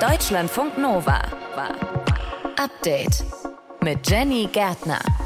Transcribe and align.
Deutschlandfunk 0.00 0.78
Nova. 0.78 1.20
Update 2.56 3.22
mit 3.82 4.08
Jenny 4.08 4.48
Gärtner. 4.50 5.19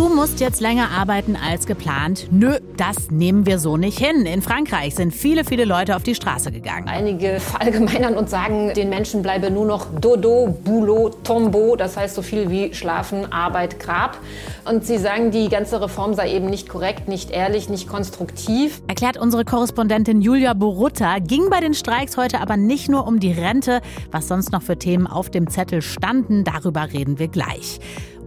Du 0.00 0.08
musst 0.08 0.40
jetzt 0.40 0.62
länger 0.62 0.92
arbeiten 0.98 1.36
als 1.36 1.66
geplant. 1.66 2.28
Nö, 2.30 2.56
das 2.78 3.10
nehmen 3.10 3.44
wir 3.44 3.58
so 3.58 3.76
nicht 3.76 3.98
hin. 3.98 4.24
In 4.24 4.40
Frankreich 4.40 4.94
sind 4.94 5.12
viele, 5.12 5.44
viele 5.44 5.66
Leute 5.66 5.94
auf 5.94 6.02
die 6.02 6.14
Straße 6.14 6.50
gegangen. 6.50 6.88
Einige 6.88 7.38
verallgemeinern 7.38 8.16
und 8.16 8.30
sagen, 8.30 8.72
den 8.72 8.88
Menschen 8.88 9.20
bleibe 9.20 9.50
nur 9.50 9.66
noch 9.66 9.88
Dodo, 10.00 10.56
Boulot, 10.64 11.22
Tombeau. 11.22 11.76
Das 11.76 11.98
heißt 11.98 12.14
so 12.14 12.22
viel 12.22 12.48
wie 12.48 12.72
Schlafen, 12.72 13.30
Arbeit, 13.30 13.78
Grab. 13.78 14.16
Und 14.64 14.86
sie 14.86 14.96
sagen, 14.96 15.32
die 15.32 15.50
ganze 15.50 15.82
Reform 15.82 16.14
sei 16.14 16.32
eben 16.32 16.46
nicht 16.46 16.70
korrekt, 16.70 17.06
nicht 17.06 17.30
ehrlich, 17.30 17.68
nicht 17.68 17.86
konstruktiv. 17.86 18.80
Erklärt 18.88 19.18
unsere 19.18 19.44
Korrespondentin 19.44 20.22
Julia 20.22 20.54
Borutta. 20.54 21.18
Ging 21.18 21.50
bei 21.50 21.60
den 21.60 21.74
Streiks 21.74 22.16
heute 22.16 22.40
aber 22.40 22.56
nicht 22.56 22.88
nur 22.88 23.06
um 23.06 23.20
die 23.20 23.32
Rente, 23.32 23.82
was 24.10 24.28
sonst 24.28 24.50
noch 24.50 24.62
für 24.62 24.78
Themen 24.78 25.06
auf 25.06 25.28
dem 25.28 25.50
Zettel 25.50 25.82
standen. 25.82 26.44
Darüber 26.44 26.90
reden 26.90 27.18
wir 27.18 27.28
gleich. 27.28 27.80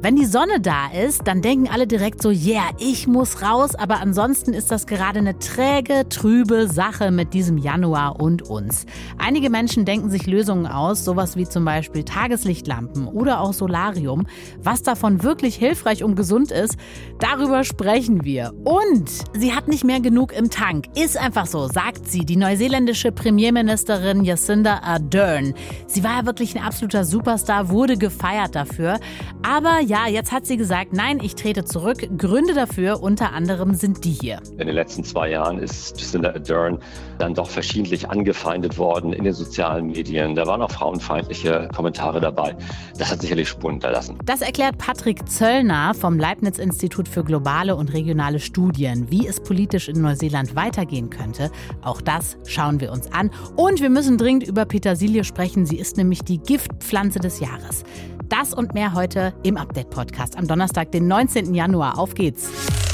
Wenn 0.03 0.17
die 0.17 0.25
Sonne 0.25 0.59
da 0.59 0.87
ist, 0.91 1.29
dann 1.29 1.41
denken 1.41 1.69
alle 1.71 1.87
direkt 1.87 2.21
so, 2.21 2.29
yeah, 2.29 2.71
ich 2.77 3.07
muss 3.07 3.41
raus, 3.41 3.73
aber 3.73 4.01
ansonsten 4.01 4.51
ist 4.51 4.69
das 4.69 4.85
gerade 4.85 5.19
eine 5.19 5.39
träge, 5.39 6.09
trübe 6.09 6.67
Sache 6.67 7.09
mit 7.09 7.33
diesem 7.33 7.57
Januar 7.57 8.19
und 8.19 8.41
uns. 8.41 8.85
Einige 9.17 9.49
Menschen 9.49 9.85
denken 9.85 10.09
sich 10.09 10.27
Lösungen 10.27 10.67
aus, 10.67 11.05
sowas 11.05 11.37
wie 11.37 11.47
zum 11.47 11.63
Beispiel 11.63 12.03
Tageslichtlampen 12.03 13.07
oder 13.07 13.39
auch 13.39 13.53
Solarium. 13.53 14.27
Was 14.61 14.83
davon 14.83 15.23
wirklich 15.23 15.55
hilfreich 15.55 16.03
und 16.03 16.15
gesund 16.15 16.51
ist, 16.51 16.75
darüber 17.19 17.63
sprechen 17.63 18.25
wir. 18.25 18.51
Und 18.65 19.09
sie 19.33 19.53
hat 19.53 19.69
nicht 19.69 19.85
mehr 19.85 20.01
genug 20.01 20.33
im 20.33 20.49
Tank. 20.49 20.87
Ist 20.97 21.15
einfach 21.15 21.45
so, 21.45 21.69
sagt 21.69 22.11
sie, 22.11 22.25
die 22.25 22.35
neuseeländische 22.35 23.13
Premierministerin 23.13 24.25
Jacinda 24.25 24.81
Ardern. 24.83 25.53
Sie 25.87 26.03
war 26.03 26.17
ja 26.17 26.25
wirklich 26.25 26.57
ein 26.57 26.61
absoluter 26.61 27.05
Superstar, 27.05 27.69
wurde 27.69 27.95
gefeiert 27.95 28.53
dafür. 28.53 28.99
Aber 29.43 29.79
ja, 29.93 30.07
jetzt 30.07 30.31
hat 30.31 30.47
sie 30.47 30.57
gesagt, 30.57 30.91
nein, 30.91 31.19
ich 31.21 31.35
trete 31.35 31.65
zurück. 31.65 32.09
Gründe 32.17 32.55
dafür 32.55 33.03
unter 33.03 33.31
anderem 33.31 33.75
sind 33.75 34.03
die 34.05 34.09
hier. 34.09 34.39
In 34.57 34.65
den 34.65 34.73
letzten 34.73 35.03
zwei 35.03 35.29
Jahren 35.29 35.59
ist 35.59 36.01
Jacinda 36.01 36.29
Ardern 36.29 36.79
dann 37.19 37.35
doch 37.35 37.47
verschiedentlich 37.47 38.09
angefeindet 38.09 38.79
worden 38.79 39.13
in 39.13 39.23
den 39.23 39.33
sozialen 39.33 39.85
Medien. 39.85 40.33
Da 40.33 40.47
waren 40.47 40.63
auch 40.63 40.71
frauenfeindliche 40.71 41.69
Kommentare 41.75 42.19
dabei. 42.19 42.55
Das 42.97 43.11
hat 43.11 43.21
sicherlich 43.21 43.49
Spuren 43.49 43.73
hinterlassen. 43.73 44.17
Das 44.25 44.41
erklärt 44.41 44.79
Patrick 44.79 45.29
Zöllner 45.29 45.93
vom 45.93 46.17
Leibniz-Institut 46.17 47.07
für 47.07 47.23
globale 47.23 47.75
und 47.75 47.93
regionale 47.93 48.39
Studien, 48.39 49.11
wie 49.11 49.27
es 49.27 49.41
politisch 49.41 49.89
in 49.89 50.01
Neuseeland 50.01 50.55
weitergehen 50.55 51.11
könnte. 51.11 51.51
Auch 51.83 52.01
das 52.01 52.35
schauen 52.47 52.81
wir 52.81 52.91
uns 52.91 53.13
an. 53.13 53.29
Und 53.55 53.79
wir 53.79 53.91
müssen 53.91 54.17
dringend 54.17 54.47
über 54.47 54.65
Petersilie 54.65 55.23
sprechen. 55.23 55.67
Sie 55.67 55.77
ist 55.77 55.97
nämlich 55.97 56.23
die 56.23 56.39
Giftpflanze 56.39 57.19
des 57.19 57.39
Jahres. 57.39 57.83
Das 58.29 58.51
und 58.51 58.73
mehr 58.73 58.95
heute 58.95 59.33
im 59.43 59.57
Update-Podcast 59.83 60.37
am 60.37 60.47
Donnerstag, 60.47 60.91
den 60.91 61.07
19. 61.07 61.53
Januar. 61.53 61.99
Auf 61.99 62.15
geht's. 62.15 62.92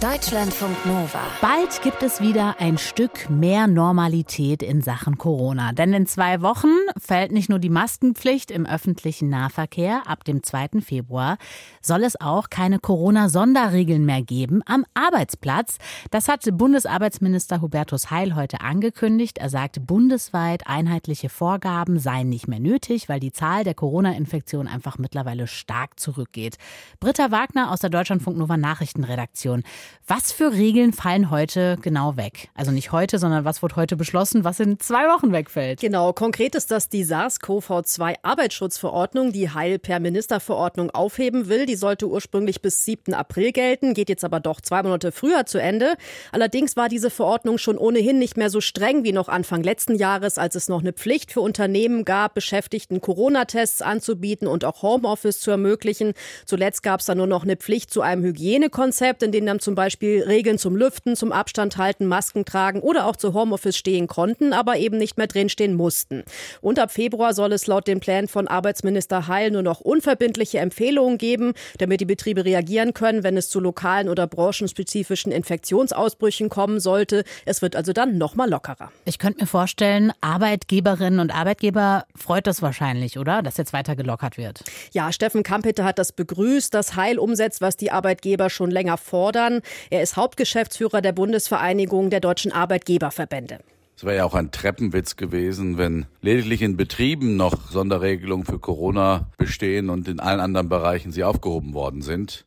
Deutschlandfunk 0.00 0.84
Nova. 0.84 1.22
Bald 1.40 1.80
gibt 1.80 2.02
es 2.02 2.20
wieder 2.20 2.56
ein 2.58 2.76
Stück 2.76 3.30
mehr 3.30 3.66
Normalität 3.66 4.62
in 4.62 4.82
Sachen 4.82 5.16
Corona. 5.16 5.72
Denn 5.72 5.94
in 5.94 6.04
zwei 6.04 6.42
Wochen 6.42 6.68
fällt 6.98 7.32
nicht 7.32 7.48
nur 7.48 7.58
die 7.58 7.70
Maskenpflicht 7.70 8.50
im 8.50 8.66
öffentlichen 8.66 9.30
Nahverkehr. 9.30 10.02
Ab 10.06 10.24
dem 10.24 10.42
2. 10.42 10.82
Februar 10.82 11.38
soll 11.80 12.04
es 12.04 12.20
auch 12.20 12.50
keine 12.50 12.78
Corona-Sonderregeln 12.78 14.04
mehr 14.04 14.20
geben 14.20 14.60
am 14.66 14.84
Arbeitsplatz. 14.92 15.78
Das 16.10 16.28
hat 16.28 16.46
Bundesarbeitsminister 16.52 17.62
Hubertus 17.62 18.10
Heil 18.10 18.34
heute 18.34 18.60
angekündigt. 18.60 19.38
Er 19.38 19.48
sagte, 19.48 19.80
bundesweit 19.80 20.66
einheitliche 20.66 21.30
Vorgaben 21.30 21.98
seien 21.98 22.28
nicht 22.28 22.48
mehr 22.48 22.60
nötig, 22.60 23.08
weil 23.08 23.18
die 23.18 23.32
Zahl 23.32 23.64
der 23.64 23.72
Corona-Infektionen 23.72 24.68
einfach 24.68 24.98
mittlerweile 24.98 25.46
stark 25.46 25.98
zurückgeht. 25.98 26.58
Britta 27.00 27.30
Wagner 27.30 27.70
aus 27.70 27.80
der 27.80 27.88
Deutschlandfunk 27.88 28.36
Nova 28.36 28.58
Nachrichtenredaktion. 28.58 29.62
Was 30.08 30.30
für 30.30 30.52
Regeln 30.52 30.92
fallen 30.92 31.30
heute 31.30 31.78
genau 31.82 32.16
weg? 32.16 32.48
Also 32.54 32.70
nicht 32.70 32.92
heute, 32.92 33.18
sondern 33.18 33.44
was 33.44 33.60
wird 33.62 33.74
heute 33.74 33.96
beschlossen, 33.96 34.44
was 34.44 34.60
in 34.60 34.78
zwei 34.78 35.08
Wochen 35.08 35.32
wegfällt? 35.32 35.80
Genau, 35.80 36.12
konkret 36.12 36.54
ist 36.54 36.70
das 36.70 36.88
die 36.88 37.04
SARS-CoV-2-Arbeitsschutzverordnung, 37.04 39.32
die 39.32 39.50
Heil 39.50 39.78
per 39.78 40.00
Ministerverordnung 40.00 40.90
aufheben 40.90 41.48
will. 41.48 41.64
Die 41.66 41.76
sollte 41.76 42.08
ursprünglich 42.08 42.62
bis 42.62 42.84
7. 42.84 43.14
April 43.14 43.52
gelten, 43.52 43.94
geht 43.94 44.08
jetzt 44.08 44.24
aber 44.24 44.40
doch 44.40 44.60
zwei 44.60 44.82
Monate 44.82 45.12
früher 45.12 45.46
zu 45.46 45.58
Ende. 45.58 45.94
Allerdings 46.32 46.76
war 46.76 46.88
diese 46.88 47.10
Verordnung 47.10 47.58
schon 47.58 47.78
ohnehin 47.78 48.18
nicht 48.18 48.36
mehr 48.36 48.50
so 48.50 48.60
streng 48.60 49.04
wie 49.04 49.12
noch 49.12 49.28
Anfang 49.28 49.62
letzten 49.62 49.94
Jahres, 49.96 50.38
als 50.38 50.54
es 50.54 50.68
noch 50.68 50.80
eine 50.80 50.92
Pflicht 50.92 51.32
für 51.32 51.40
Unternehmen 51.40 52.04
gab, 52.04 52.34
Beschäftigten 52.34 53.00
Corona-Tests 53.00 53.82
anzubieten 53.82 54.48
und 54.48 54.64
auch 54.64 54.82
Homeoffice 54.82 55.40
zu 55.40 55.50
ermöglichen. 55.50 56.12
Zuletzt 56.44 56.82
gab 56.82 57.00
es 57.00 57.06
dann 57.06 57.18
nur 57.18 57.26
noch 57.26 57.44
eine 57.44 57.56
Pflicht 57.56 57.90
zu 57.90 58.02
einem 58.02 58.22
Hygienekonzept, 58.24 59.22
in 59.22 59.32
dem 59.32 59.46
dann 59.46 59.60
zum 59.60 59.74
Beispiel 59.76 60.24
Regeln 60.24 60.58
zum 60.58 60.74
Lüften, 60.74 61.14
zum 61.14 61.30
Abstand 61.30 61.76
halten, 61.76 62.06
Masken 62.06 62.44
tragen 62.44 62.80
oder 62.80 63.06
auch 63.06 63.14
zu 63.14 63.32
Homeoffice 63.32 63.76
stehen 63.76 64.08
konnten, 64.08 64.52
aber 64.52 64.76
eben 64.78 64.98
nicht 64.98 65.16
mehr 65.16 65.28
drinstehen 65.28 65.74
mussten. 65.74 66.24
Und 66.60 66.80
ab 66.80 66.90
Februar 66.90 67.32
soll 67.32 67.52
es 67.52 67.68
laut 67.68 67.86
den 67.86 68.00
Plänen 68.00 68.26
von 68.26 68.48
Arbeitsminister 68.48 69.28
Heil 69.28 69.52
nur 69.52 69.62
noch 69.62 69.80
unverbindliche 69.80 70.58
Empfehlungen 70.58 71.18
geben, 71.18 71.52
damit 71.78 72.00
die 72.00 72.06
Betriebe 72.06 72.44
reagieren 72.44 72.92
können, 72.92 73.22
wenn 73.22 73.36
es 73.36 73.48
zu 73.48 73.60
lokalen 73.60 74.08
oder 74.08 74.26
branchenspezifischen 74.26 75.30
Infektionsausbrüchen 75.30 76.48
kommen 76.48 76.80
sollte. 76.80 77.22
Es 77.44 77.62
wird 77.62 77.76
also 77.76 77.92
dann 77.92 78.18
noch 78.18 78.34
mal 78.34 78.50
lockerer. 78.50 78.90
Ich 79.04 79.18
könnte 79.18 79.42
mir 79.42 79.46
vorstellen, 79.46 80.12
Arbeitgeberinnen 80.20 81.20
und 81.20 81.32
Arbeitgeber 81.32 82.06
freut 82.16 82.46
das 82.46 82.62
wahrscheinlich, 82.62 83.18
oder? 83.18 83.42
Dass 83.42 83.56
jetzt 83.56 83.72
weiter 83.72 83.94
gelockert 83.94 84.38
wird. 84.38 84.64
Ja, 84.92 85.12
Steffen 85.12 85.42
Kampeter 85.42 85.84
hat 85.84 85.98
das 85.98 86.12
begrüßt, 86.12 86.72
dass 86.72 86.96
Heil 86.96 87.18
umsetzt, 87.18 87.60
was 87.60 87.76
die 87.76 87.90
Arbeitgeber 87.90 88.50
schon 88.50 88.70
länger 88.70 88.96
fordern. 88.96 89.60
Er 89.90 90.02
ist 90.02 90.16
Hauptgeschäftsführer 90.16 91.00
der 91.00 91.12
Bundesvereinigung 91.12 92.10
der 92.10 92.20
deutschen 92.20 92.52
Arbeitgeberverbände. 92.52 93.60
Es 93.96 94.04
wäre 94.04 94.16
ja 94.16 94.24
auch 94.24 94.34
ein 94.34 94.50
Treppenwitz 94.50 95.16
gewesen, 95.16 95.78
wenn 95.78 96.04
lediglich 96.20 96.60
in 96.60 96.76
Betrieben 96.76 97.36
noch 97.36 97.70
Sonderregelungen 97.70 98.44
für 98.44 98.58
Corona 98.58 99.30
bestehen 99.38 99.88
und 99.88 100.06
in 100.06 100.20
allen 100.20 100.40
anderen 100.40 100.68
Bereichen 100.68 101.12
sie 101.12 101.24
aufgehoben 101.24 101.72
worden 101.72 102.02
sind. 102.02 102.44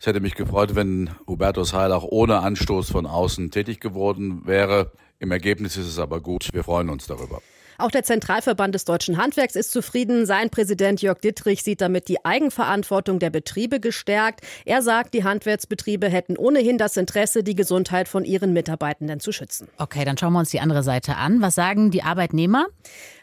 Es 0.00 0.06
hätte 0.06 0.20
mich 0.20 0.34
gefreut, 0.34 0.74
wenn 0.74 1.10
Hubertus 1.28 1.74
Heil 1.74 1.92
auch 1.92 2.04
ohne 2.04 2.40
Anstoß 2.40 2.90
von 2.90 3.06
außen 3.06 3.50
tätig 3.50 3.80
geworden 3.80 4.46
wäre. 4.46 4.90
Im 5.20 5.30
Ergebnis 5.30 5.76
ist 5.76 5.86
es 5.86 5.98
aber 5.98 6.20
gut. 6.20 6.48
Wir 6.52 6.64
freuen 6.64 6.88
uns 6.88 7.06
darüber. 7.06 7.40
Auch 7.80 7.90
der 7.90 8.02
Zentralverband 8.02 8.74
des 8.74 8.84
deutschen 8.84 9.16
Handwerks 9.16 9.56
ist 9.56 9.72
zufrieden. 9.72 10.26
Sein 10.26 10.50
Präsident 10.50 11.00
Jörg 11.00 11.18
Dittrich 11.20 11.62
sieht 11.62 11.80
damit 11.80 12.08
die 12.08 12.24
Eigenverantwortung 12.24 13.18
der 13.18 13.30
Betriebe 13.30 13.80
gestärkt. 13.80 14.40
Er 14.66 14.82
sagt, 14.82 15.14
die 15.14 15.24
Handwerksbetriebe 15.24 16.08
hätten 16.08 16.36
ohnehin 16.36 16.76
das 16.76 16.96
Interesse, 16.98 17.42
die 17.42 17.54
Gesundheit 17.54 18.06
von 18.06 18.24
ihren 18.24 18.52
Mitarbeitenden 18.52 19.18
zu 19.18 19.32
schützen. 19.32 19.68
Okay, 19.78 20.04
dann 20.04 20.18
schauen 20.18 20.34
wir 20.34 20.40
uns 20.40 20.50
die 20.50 20.60
andere 20.60 20.82
Seite 20.82 21.16
an. 21.16 21.40
Was 21.40 21.54
sagen 21.54 21.90
die 21.90 22.02
Arbeitnehmer? 22.02 22.66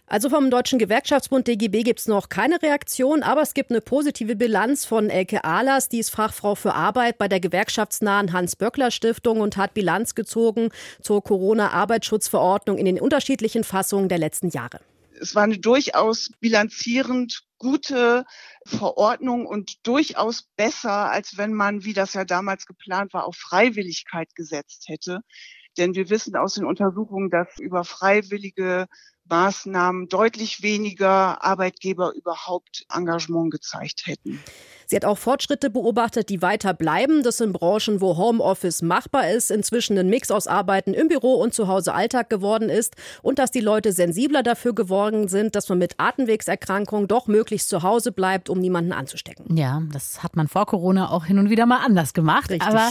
Also 0.10 0.30
vom 0.30 0.50
Deutschen 0.50 0.80
Gewerkschaftsbund 0.80 1.50
DGB 1.50 1.84
gibt 1.84 2.00
es 2.00 2.08
noch 2.08 2.30
keine 2.30 2.62
Reaktion, 2.62 3.24
aber 3.24 3.42
es 3.42 3.54
gibt 3.54 3.72
eine 3.72 3.82
positive 3.82 4.38
Bilanz 4.38 4.86
von 4.86 5.10
Elke 5.10 5.44
Ahlers, 5.44 5.90
die 5.90 6.00
ist 6.00 6.12
Fachfrau 6.12 6.56
für 6.56 6.74
Arbeit 6.74 7.18
bei 7.18 7.28
der 7.28 7.42
gewerkschaftsnahen 7.42 8.32
Hans-Böckler-Stiftung 8.32 9.42
und 9.42 9.58
hat 9.58 9.74
Bilanz 9.74 10.16
gezogen 10.16 10.70
zur 11.02 11.22
Corona-Arbeitsschutzverordnung 11.22 12.78
in 12.78 12.86
den 12.86 13.02
unterschiedlichen 13.02 13.66
Fassungen 13.66 14.08
der 14.08 14.18
letzten 14.18 14.48
Jahre. 14.48 14.80
Es 15.20 15.36
war 15.36 15.44
eine 15.44 15.58
durchaus 15.58 16.32
bilanzierend 16.40 17.42
gute 17.58 18.24
Verordnung 18.66 19.46
und 19.46 19.86
durchaus 19.86 20.44
besser, 20.56 21.12
als 21.12 21.38
wenn 21.38 21.52
man, 21.52 21.84
wie 21.84 21.94
das 21.94 22.14
ja 22.14 22.24
damals 22.24 22.66
geplant 22.66 23.14
war, 23.14 23.26
auf 23.26 23.36
Freiwilligkeit 23.36 24.34
gesetzt 24.36 24.86
hätte. 24.88 25.20
Denn 25.78 25.96
wir 25.96 26.10
wissen 26.10 26.38
aus 26.38 26.54
den 26.54 26.66
Untersuchungen, 26.66 27.30
dass 27.30 27.60
über 27.60 27.84
freiwillige 27.84 28.88
Maßnahmen 29.30 30.10
deutlich 30.10 30.62
weniger 30.62 31.44
Arbeitgeber 31.44 32.14
überhaupt 32.14 32.86
Engagement 32.94 33.52
gezeigt 33.52 34.04
hätten. 34.06 34.40
Sie 34.90 34.96
hat 34.96 35.04
auch 35.04 35.18
Fortschritte 35.18 35.70
beobachtet, 35.70 36.30
die 36.30 36.42
weiter 36.42 36.74
bleiben. 36.74 37.22
Das 37.22 37.38
sind 37.38 37.52
Branchen, 37.52 38.00
wo 38.00 38.16
Homeoffice 38.16 38.82
machbar 38.82 39.30
ist, 39.30 39.52
inzwischen 39.52 39.98
ein 39.98 40.10
Mix 40.10 40.32
aus 40.32 40.48
Arbeiten 40.48 40.94
im 40.94 41.10
Büro 41.10 41.34
und 41.34 41.54
zu 41.54 41.68
Hause 41.68 41.94
Alltag 41.94 42.30
geworden 42.30 42.70
ist 42.70 42.96
und 43.22 43.38
dass 43.38 43.52
die 43.52 43.60
Leute 43.60 43.92
sensibler 43.92 44.44
dafür 44.44 44.74
geworden 44.74 45.28
sind, 45.28 45.56
dass 45.56 45.68
man 45.68 45.78
mit 45.78 45.96
Atemwegserkrankungen 45.98 47.10
doch 47.10 47.28
möglichst 47.28 47.68
zu 47.68 47.84
Hause 47.84 48.14
bleibt, 48.14 48.50
um 48.50 48.60
niemanden 48.60 48.94
anzustecken. 48.94 49.58
Ja, 49.58 49.82
das 49.92 50.24
hat 50.24 50.38
man 50.38 50.48
vor 50.48 50.66
Corona 50.66 51.12
auch 51.12 51.26
hin 51.26 51.38
und 51.38 51.50
wieder 51.50 51.66
mal 51.66 51.84
anders 51.86 52.14
gemacht. 52.14 52.50
Richtig. 52.50 52.70
Aber 52.70 52.90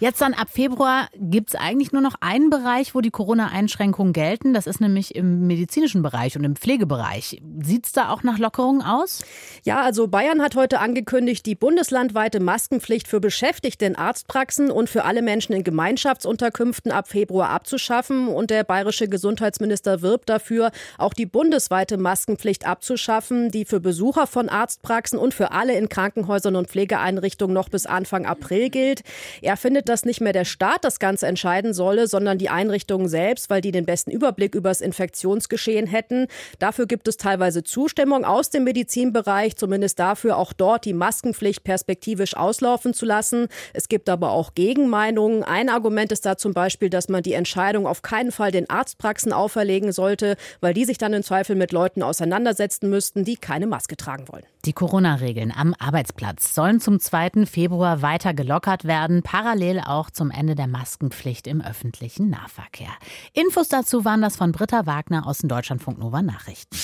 jetzt 0.00 0.22
dann 0.22 0.32
ab 0.32 0.48
Februar 0.50 1.08
gibt 1.14 1.50
es 1.50 1.56
eigentlich 1.56 1.92
nur 1.92 2.00
noch 2.00 2.14
einen 2.20 2.48
Bereich, 2.48 2.94
wo 2.94 3.02
die 3.02 3.10
Corona-Einschränkungen 3.10 4.14
gelten. 4.14 4.54
Das 4.54 4.66
ist 4.66 4.80
nämlich 4.80 5.14
im 5.14 5.46
Medizin 5.46 5.73
medizinischen 5.74 6.02
Bereich 6.02 6.36
und 6.36 6.44
im 6.44 6.54
Pflegebereich. 6.54 7.42
Sieht 7.60 7.86
es 7.86 7.92
da 7.92 8.10
auch 8.10 8.22
nach 8.22 8.38
Lockerungen 8.38 8.82
aus? 8.82 9.24
Ja, 9.64 9.82
also 9.82 10.06
Bayern 10.06 10.40
hat 10.40 10.54
heute 10.54 10.78
angekündigt, 10.78 11.44
die 11.46 11.56
bundeslandweite 11.56 12.38
Maskenpflicht 12.38 13.08
für 13.08 13.18
Beschäftigte 13.18 13.84
in 13.84 13.96
Arztpraxen 13.96 14.70
und 14.70 14.88
für 14.88 15.04
alle 15.04 15.20
Menschen 15.20 15.52
in 15.52 15.64
Gemeinschaftsunterkünften 15.64 16.92
ab 16.92 17.08
Februar 17.08 17.50
abzuschaffen. 17.50 18.28
Und 18.28 18.50
der 18.50 18.62
bayerische 18.62 19.08
Gesundheitsminister 19.08 20.00
wirbt 20.00 20.28
dafür, 20.28 20.70
auch 20.96 21.12
die 21.12 21.26
bundesweite 21.26 21.96
Maskenpflicht 21.96 22.66
abzuschaffen, 22.66 23.50
die 23.50 23.64
für 23.64 23.80
Besucher 23.80 24.28
von 24.28 24.48
Arztpraxen 24.48 25.18
und 25.18 25.34
für 25.34 25.50
alle 25.50 25.76
in 25.76 25.88
Krankenhäusern 25.88 26.54
und 26.54 26.68
Pflegeeinrichtungen 26.68 27.54
noch 27.54 27.68
bis 27.68 27.86
Anfang 27.86 28.26
April 28.26 28.70
gilt. 28.70 29.02
Er 29.42 29.56
findet, 29.56 29.88
dass 29.88 30.04
nicht 30.04 30.20
mehr 30.20 30.32
der 30.32 30.44
Staat 30.44 30.84
das 30.84 31.00
Ganze 31.00 31.26
entscheiden 31.26 31.74
solle, 31.74 32.06
sondern 32.06 32.38
die 32.38 32.48
Einrichtungen 32.48 33.08
selbst, 33.08 33.50
weil 33.50 33.60
die 33.60 33.72
den 33.72 33.86
besten 33.86 34.12
Überblick 34.12 34.54
über 34.54 34.68
das 34.68 34.80
Infektionsgeschehen 34.80 35.63
hätten. 35.86 36.26
Dafür 36.58 36.86
gibt 36.86 37.08
es 37.08 37.16
teilweise 37.16 37.64
Zustimmung 37.64 38.24
aus 38.24 38.50
dem 38.50 38.64
Medizinbereich, 38.64 39.56
zumindest 39.56 39.98
dafür 39.98 40.36
auch 40.36 40.52
dort 40.52 40.84
die 40.84 40.92
Maskenpflicht 40.92 41.64
perspektivisch 41.64 42.36
auslaufen 42.36 42.94
zu 42.94 43.06
lassen. 43.06 43.48
Es 43.72 43.88
gibt 43.88 44.08
aber 44.08 44.30
auch 44.30 44.54
Gegenmeinungen. 44.54 45.42
Ein 45.42 45.68
Argument 45.68 46.12
ist 46.12 46.26
da 46.26 46.36
zum 46.36 46.54
Beispiel, 46.54 46.90
dass 46.90 47.08
man 47.08 47.22
die 47.22 47.32
Entscheidung 47.34 47.86
auf 47.86 48.02
keinen 48.02 48.32
Fall 48.32 48.50
den 48.50 48.68
Arztpraxen 48.70 49.32
auferlegen 49.32 49.92
sollte, 49.92 50.36
weil 50.60 50.74
die 50.74 50.84
sich 50.84 50.98
dann 50.98 51.12
im 51.12 51.22
Zweifel 51.22 51.56
mit 51.56 51.72
Leuten 51.72 52.02
auseinandersetzen 52.02 52.90
müssten, 52.90 53.24
die 53.24 53.36
keine 53.36 53.66
Maske 53.66 53.96
tragen 53.96 54.28
wollen. 54.28 54.44
Die 54.64 54.72
Corona-Regeln 54.72 55.52
am 55.54 55.74
Arbeitsplatz 55.78 56.54
sollen 56.54 56.80
zum 56.80 56.98
2. 56.98 57.44
Februar 57.44 58.00
weiter 58.00 58.32
gelockert 58.32 58.84
werden, 58.84 59.22
parallel 59.22 59.80
auch 59.80 60.10
zum 60.10 60.30
Ende 60.30 60.54
der 60.54 60.68
Maskenpflicht 60.68 61.46
im 61.46 61.60
öffentlichen 61.60 62.30
Nahverkehr. 62.30 62.88
Infos 63.34 63.68
dazu 63.68 64.06
waren 64.06 64.22
das 64.22 64.36
von 64.36 64.52
Britta 64.52 64.86
Wagner 64.86 65.26
aus 65.26 65.38
den 65.38 65.48
Deutschlandfunk 65.48 65.98
Nova 65.98 66.22
Nachrichten. 66.22 66.74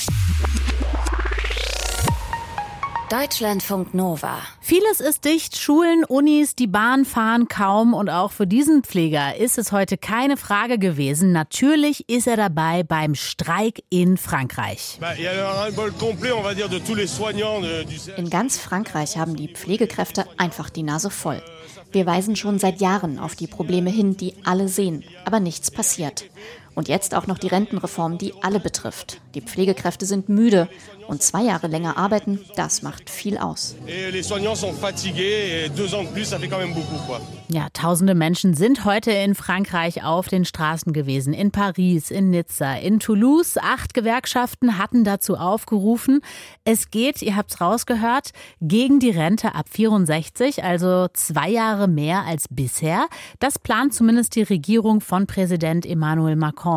Deutschlandfunk 3.10 3.92
Nova. 3.92 4.38
Vieles 4.60 5.00
ist 5.00 5.24
dicht, 5.24 5.58
Schulen, 5.58 6.04
Unis, 6.04 6.54
die 6.54 6.68
Bahn 6.68 7.04
fahren 7.04 7.48
kaum 7.48 7.92
und 7.92 8.08
auch 8.08 8.30
für 8.30 8.46
diesen 8.46 8.84
Pfleger 8.84 9.36
ist 9.36 9.58
es 9.58 9.72
heute 9.72 9.98
keine 9.98 10.36
Frage 10.36 10.78
gewesen. 10.78 11.32
Natürlich 11.32 12.08
ist 12.08 12.28
er 12.28 12.36
dabei 12.36 12.84
beim 12.84 13.16
Streik 13.16 13.82
in 13.90 14.16
Frankreich. 14.16 15.00
In 18.16 18.30
ganz 18.30 18.58
Frankreich 18.58 19.16
haben 19.16 19.34
die 19.34 19.48
Pflegekräfte 19.48 20.26
einfach 20.38 20.70
die 20.70 20.84
Nase 20.84 21.10
voll. 21.10 21.42
Wir 21.90 22.06
weisen 22.06 22.36
schon 22.36 22.60
seit 22.60 22.80
Jahren 22.80 23.18
auf 23.18 23.34
die 23.34 23.48
Probleme 23.48 23.90
hin, 23.90 24.16
die 24.16 24.34
alle 24.44 24.68
sehen, 24.68 25.02
aber 25.24 25.40
nichts 25.40 25.72
passiert. 25.72 26.26
Und 26.80 26.88
jetzt 26.88 27.14
auch 27.14 27.26
noch 27.26 27.36
die 27.36 27.48
Rentenreform, 27.48 28.16
die 28.16 28.32
alle 28.40 28.58
betrifft. 28.58 29.20
Die 29.34 29.42
Pflegekräfte 29.42 30.06
sind 30.06 30.30
müde 30.30 30.66
und 31.08 31.22
zwei 31.22 31.42
Jahre 31.42 31.66
länger 31.66 31.98
arbeiten, 31.98 32.40
das 32.56 32.82
macht 32.82 33.10
viel 33.10 33.36
aus. 33.36 33.74
Ja, 37.48 37.66
tausende 37.72 38.14
Menschen 38.14 38.54
sind 38.54 38.84
heute 38.84 39.10
in 39.10 39.34
Frankreich 39.34 40.04
auf 40.04 40.28
den 40.28 40.44
Straßen 40.44 40.92
gewesen. 40.92 41.34
In 41.34 41.50
Paris, 41.50 42.10
in 42.12 42.30
Nizza, 42.30 42.74
in 42.76 43.00
Toulouse. 43.00 43.58
Acht 43.60 43.92
Gewerkschaften 43.92 44.78
hatten 44.78 45.02
dazu 45.02 45.36
aufgerufen. 45.36 46.20
Es 46.64 46.90
geht, 46.90 47.22
ihr 47.22 47.34
habt 47.36 47.50
es 47.50 47.60
rausgehört, 47.60 48.30
gegen 48.60 49.00
die 49.00 49.10
Rente 49.10 49.54
ab 49.54 49.66
64, 49.68 50.62
also 50.62 51.08
zwei 51.12 51.50
Jahre 51.50 51.88
mehr 51.88 52.24
als 52.24 52.46
bisher. 52.48 53.08
Das 53.40 53.58
plant 53.58 53.94
zumindest 53.94 54.36
die 54.36 54.42
Regierung 54.42 55.00
von 55.00 55.26
Präsident 55.26 55.84
Emmanuel 55.84 56.36
Macron. 56.36 56.69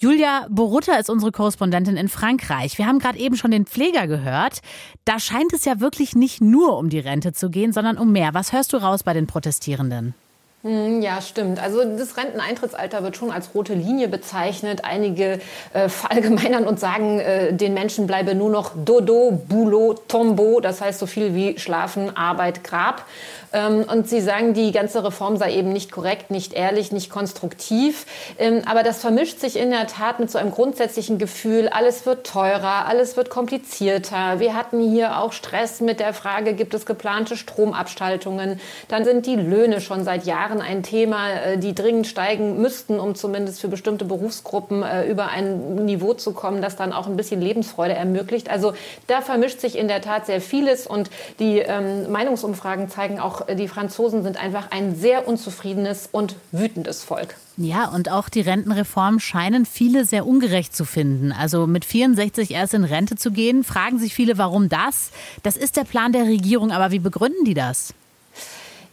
Julia 0.00 0.46
Borutta 0.48 0.94
ist 0.94 1.10
unsere 1.10 1.32
Korrespondentin 1.32 1.96
in 1.96 2.08
Frankreich. 2.08 2.78
Wir 2.78 2.86
haben 2.86 3.00
gerade 3.00 3.18
eben 3.18 3.36
schon 3.36 3.50
den 3.50 3.66
Pfleger 3.66 4.06
gehört. 4.06 4.60
Da 5.04 5.18
scheint 5.18 5.52
es 5.52 5.64
ja 5.64 5.80
wirklich 5.80 6.14
nicht 6.14 6.40
nur 6.40 6.78
um 6.78 6.88
die 6.88 7.00
Rente 7.00 7.32
zu 7.32 7.50
gehen, 7.50 7.72
sondern 7.72 7.98
um 7.98 8.12
mehr. 8.12 8.32
Was 8.32 8.52
hörst 8.52 8.72
du 8.72 8.76
raus 8.76 9.02
bei 9.02 9.12
den 9.12 9.26
Protestierenden? 9.26 10.14
Hm, 10.64 11.02
ja, 11.02 11.20
stimmt. 11.20 11.62
Also 11.62 11.84
das 11.84 12.16
Renteneintrittsalter 12.16 13.04
wird 13.04 13.16
schon 13.16 13.30
als 13.30 13.54
rote 13.54 13.74
Linie 13.74 14.08
bezeichnet. 14.08 14.84
Einige 14.84 15.38
äh, 15.72 15.88
verallgemeinern 15.88 16.66
und 16.66 16.80
sagen, 16.80 17.20
äh, 17.20 17.52
den 17.52 17.74
Menschen 17.74 18.08
bleibe 18.08 18.34
nur 18.34 18.50
noch 18.50 18.72
Dodo, 18.74 19.40
Boulot, 19.48 20.08
Tombeau, 20.08 20.58
das 20.58 20.80
heißt 20.80 20.98
so 20.98 21.06
viel 21.06 21.36
wie 21.36 21.60
Schlafen, 21.60 22.16
Arbeit, 22.16 22.64
Grab. 22.64 23.04
Ähm, 23.52 23.84
und 23.88 24.08
sie 24.08 24.20
sagen, 24.20 24.52
die 24.52 24.72
ganze 24.72 25.04
Reform 25.04 25.36
sei 25.36 25.54
eben 25.54 25.72
nicht 25.72 25.92
korrekt, 25.92 26.32
nicht 26.32 26.52
ehrlich, 26.54 26.90
nicht 26.90 27.08
konstruktiv. 27.08 28.04
Ähm, 28.36 28.62
aber 28.66 28.82
das 28.82 29.00
vermischt 29.00 29.38
sich 29.38 29.56
in 29.56 29.70
der 29.70 29.86
Tat 29.86 30.18
mit 30.18 30.28
so 30.28 30.38
einem 30.38 30.50
grundsätzlichen 30.50 31.18
Gefühl, 31.18 31.68
alles 31.68 32.04
wird 32.04 32.26
teurer, 32.26 32.86
alles 32.86 33.16
wird 33.16 33.30
komplizierter. 33.30 34.40
Wir 34.40 34.54
hatten 34.54 34.80
hier 34.80 35.18
auch 35.18 35.32
Stress 35.32 35.80
mit 35.80 36.00
der 36.00 36.12
Frage, 36.12 36.54
gibt 36.54 36.74
es 36.74 36.84
geplante 36.84 37.36
Stromabschaltungen? 37.36 38.60
Dann 38.88 39.04
sind 39.04 39.24
die 39.24 39.36
Löhne 39.36 39.80
schon 39.80 40.04
seit 40.04 40.26
Jahren 40.26 40.47
ein 40.50 40.82
Thema, 40.82 41.30
äh, 41.30 41.58
die 41.58 41.74
dringend 41.74 42.06
steigen 42.06 42.60
müssten, 42.60 42.98
um 42.98 43.14
zumindest 43.14 43.60
für 43.60 43.68
bestimmte 43.68 44.04
Berufsgruppen 44.04 44.82
äh, 44.82 45.08
über 45.08 45.28
ein 45.28 45.84
Niveau 45.84 46.14
zu 46.14 46.32
kommen, 46.32 46.62
das 46.62 46.76
dann 46.76 46.92
auch 46.92 47.06
ein 47.06 47.16
bisschen 47.16 47.40
Lebensfreude 47.40 47.94
ermöglicht. 47.94 48.50
Also 48.50 48.72
da 49.06 49.20
vermischt 49.20 49.60
sich 49.60 49.76
in 49.76 49.88
der 49.88 50.00
Tat 50.00 50.26
sehr 50.26 50.40
vieles 50.40 50.86
und 50.86 51.10
die 51.38 51.58
ähm, 51.58 52.10
Meinungsumfragen 52.10 52.88
zeigen 52.88 53.20
auch 53.20 53.48
äh, 53.48 53.54
die 53.54 53.68
Franzosen 53.68 54.22
sind 54.22 54.42
einfach 54.42 54.70
ein 54.70 54.96
sehr 54.96 55.28
unzufriedenes 55.28 56.08
und 56.10 56.36
wütendes 56.52 57.04
Volk. 57.04 57.36
Ja, 57.56 57.88
und 57.88 58.08
auch 58.08 58.28
die 58.28 58.40
Rentenreform 58.40 59.18
scheinen 59.18 59.66
viele 59.66 60.04
sehr 60.04 60.26
ungerecht 60.26 60.76
zu 60.76 60.84
finden. 60.84 61.32
Also 61.32 61.66
mit 61.66 61.84
64 61.84 62.52
erst 62.52 62.72
in 62.72 62.84
Rente 62.84 63.16
zu 63.16 63.32
gehen, 63.32 63.64
fragen 63.64 63.98
sich 63.98 64.14
viele, 64.14 64.38
warum 64.38 64.68
das? 64.68 65.10
Das 65.42 65.56
ist 65.56 65.76
der 65.76 65.84
Plan 65.84 66.12
der 66.12 66.22
Regierung, 66.22 66.70
aber 66.70 66.92
wie 66.92 67.00
begründen 67.00 67.44
die 67.44 67.54
das? 67.54 67.94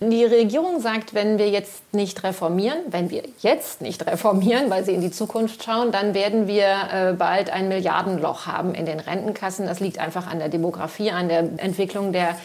Die 0.01 0.25
Regierung 0.25 0.81
sagt, 0.81 1.13
wenn 1.13 1.37
wir 1.37 1.49
jetzt 1.49 1.93
nicht 1.93 2.23
reformieren, 2.23 2.77
wenn 2.89 3.09
wir 3.09 3.23
jetzt 3.39 3.81
nicht 3.81 4.05
reformieren, 4.05 4.69
weil 4.69 4.83
sie 4.83 4.93
in 4.93 4.99
die 4.99 5.11
Zukunft 5.11 5.63
schauen, 5.63 5.93
dann 5.93 6.13
werden 6.13 6.47
wir 6.47 6.65
äh, 6.91 7.13
bald 7.13 7.49
ein 7.49 7.69
Milliardenloch 7.69 8.45
haben 8.45 8.75
in 8.75 8.85
den 8.85 8.99
Rentenkassen. 8.99 9.65
Das 9.65 9.79
liegt 9.79 9.97
einfach 9.97 10.27
an 10.27 10.39
der 10.39 10.49
Demografie, 10.49 11.11
an 11.11 11.29
der 11.29 11.39
Entwicklung 11.57 12.11
der 12.11 12.35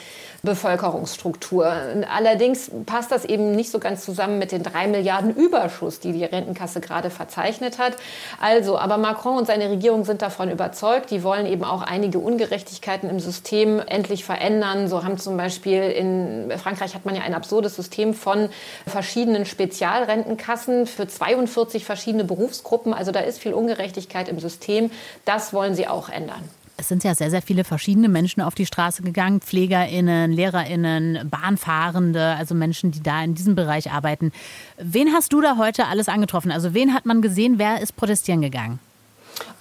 Bevölkerungsstruktur. 0.42 1.70
Allerdings 2.12 2.70
passt 2.86 3.12
das 3.12 3.24
eben 3.24 3.52
nicht 3.52 3.70
so 3.70 3.78
ganz 3.78 4.04
zusammen 4.04 4.38
mit 4.38 4.52
den 4.52 4.62
drei 4.62 4.86
Milliarden 4.86 5.34
Überschuss, 5.34 6.00
die 6.00 6.12
die 6.12 6.24
Rentenkasse 6.24 6.80
gerade 6.80 7.10
verzeichnet 7.10 7.78
hat. 7.78 7.96
Also, 8.40 8.78
aber 8.78 8.96
Macron 8.96 9.36
und 9.36 9.46
seine 9.46 9.70
Regierung 9.70 10.04
sind 10.04 10.22
davon 10.22 10.50
überzeugt. 10.50 11.10
Die 11.10 11.22
wollen 11.22 11.46
eben 11.46 11.64
auch 11.64 11.82
einige 11.82 12.18
Ungerechtigkeiten 12.18 13.10
im 13.10 13.20
System 13.20 13.80
endlich 13.80 14.24
verändern. 14.24 14.88
So 14.88 15.04
haben 15.04 15.18
zum 15.18 15.36
Beispiel 15.36 15.82
in 15.82 16.52
Frankreich 16.58 16.94
hat 16.94 17.04
man 17.04 17.14
ja 17.14 17.22
ein 17.22 17.34
absurdes 17.34 17.76
System 17.76 18.14
von 18.14 18.48
verschiedenen 18.86 19.44
Spezialrentenkassen 19.44 20.86
für 20.86 21.06
42 21.06 21.84
verschiedene 21.84 22.24
Berufsgruppen. 22.24 22.94
Also 22.94 23.12
da 23.12 23.20
ist 23.20 23.38
viel 23.38 23.52
Ungerechtigkeit 23.52 24.28
im 24.28 24.40
System. 24.40 24.90
Das 25.24 25.52
wollen 25.52 25.74
sie 25.74 25.86
auch 25.86 26.08
ändern. 26.08 26.48
Es 26.80 26.88
sind 26.88 27.04
ja 27.04 27.14
sehr, 27.14 27.30
sehr 27.30 27.42
viele 27.42 27.62
verschiedene 27.62 28.08
Menschen 28.08 28.40
auf 28.40 28.54
die 28.54 28.64
Straße 28.64 29.02
gegangen. 29.02 29.42
PflegerInnen, 29.42 30.32
LehrerInnen, 30.32 31.28
Bahnfahrende, 31.28 32.34
also 32.36 32.54
Menschen, 32.54 32.90
die 32.90 33.02
da 33.02 33.22
in 33.22 33.34
diesem 33.34 33.54
Bereich 33.54 33.92
arbeiten. 33.92 34.32
Wen 34.78 35.12
hast 35.12 35.34
du 35.34 35.42
da 35.42 35.58
heute 35.58 35.88
alles 35.88 36.08
angetroffen? 36.08 36.50
Also 36.50 36.72
wen 36.72 36.94
hat 36.94 37.04
man 37.04 37.20
gesehen? 37.20 37.58
Wer 37.58 37.82
ist 37.82 37.96
protestieren 37.96 38.40
gegangen? 38.40 38.78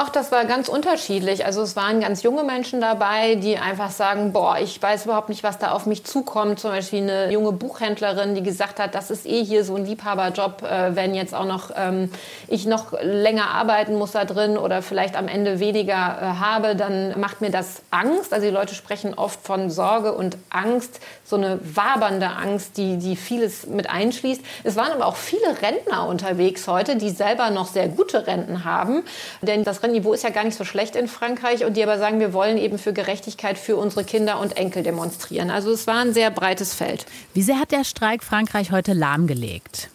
Ach, 0.01 0.07
das 0.07 0.31
war 0.31 0.45
ganz 0.45 0.69
unterschiedlich. 0.69 1.45
Also 1.45 1.61
es 1.61 1.75
waren 1.75 1.99
ganz 1.99 2.23
junge 2.23 2.45
Menschen 2.45 2.79
dabei, 2.79 3.35
die 3.35 3.57
einfach 3.57 3.91
sagen, 3.91 4.31
boah, 4.31 4.57
ich 4.57 4.81
weiß 4.81 5.03
überhaupt 5.03 5.27
nicht, 5.27 5.43
was 5.43 5.57
da 5.57 5.71
auf 5.71 5.85
mich 5.87 6.05
zukommt. 6.05 6.57
Zum 6.61 6.71
Beispiel 6.71 7.01
eine 7.01 7.33
junge 7.33 7.51
Buchhändlerin, 7.51 8.33
die 8.33 8.41
gesagt 8.41 8.79
hat, 8.79 8.95
das 8.95 9.11
ist 9.11 9.25
eh 9.25 9.43
hier 9.43 9.65
so 9.65 9.75
ein 9.75 9.85
Liebhaberjob, 9.85 10.63
äh, 10.63 10.95
wenn 10.95 11.13
jetzt 11.15 11.35
auch 11.35 11.43
noch 11.43 11.71
ähm, 11.75 12.09
ich 12.47 12.65
noch 12.65 12.93
länger 13.01 13.49
arbeiten 13.49 13.95
muss 13.95 14.13
da 14.13 14.23
drin 14.23 14.57
oder 14.57 14.81
vielleicht 14.81 15.17
am 15.17 15.27
Ende 15.27 15.59
weniger 15.59 15.93
äh, 15.93 16.25
habe, 16.39 16.77
dann 16.77 17.19
macht 17.19 17.41
mir 17.41 17.51
das 17.51 17.81
Angst. 17.91 18.33
Also 18.33 18.45
die 18.45 18.53
Leute 18.53 18.75
sprechen 18.75 19.13
oft 19.15 19.45
von 19.45 19.69
Sorge 19.69 20.13
und 20.13 20.37
Angst, 20.49 21.01
so 21.25 21.35
eine 21.35 21.59
wabernde 21.61 22.27
Angst, 22.27 22.77
die, 22.77 22.99
die 22.99 23.17
vieles 23.17 23.67
mit 23.67 23.89
einschließt. 23.89 24.41
Es 24.63 24.77
waren 24.77 24.93
aber 24.93 25.07
auch 25.07 25.17
viele 25.17 25.61
Rentner 25.61 26.07
unterwegs 26.07 26.69
heute, 26.69 26.95
die 26.95 27.09
selber 27.09 27.49
noch 27.49 27.67
sehr 27.67 27.89
gute 27.89 28.27
Renten 28.27 28.63
haben, 28.63 29.03
denn 29.41 29.65
das 29.65 29.83
Rentenniveau 29.89 30.13
ist 30.13 30.23
ja 30.23 30.29
gar 30.29 30.43
nicht 30.43 30.55
so 30.55 30.63
schlecht 30.63 30.95
in 30.95 31.07
Frankreich 31.07 31.65
und 31.65 31.75
die 31.75 31.83
aber 31.83 31.97
sagen, 31.97 32.19
wir 32.19 32.31
wollen 32.31 32.57
eben 32.57 32.77
für 32.77 32.93
Gerechtigkeit 32.93 33.57
für 33.57 33.75
unsere 33.75 34.03
Kinder 34.03 34.39
und 34.39 34.55
Enkel 34.55 34.83
demonstrieren. 34.83 35.49
Also 35.49 35.71
es 35.71 35.87
war 35.87 35.99
ein 35.99 36.13
sehr 36.13 36.29
breites 36.29 36.75
Feld. 36.75 37.05
Wie 37.33 37.41
sehr 37.41 37.59
hat 37.59 37.71
der 37.71 37.83
Streik 37.83 38.23
Frankreich 38.23 38.71
heute 38.71 38.93
lahmgelegt? 38.93 39.89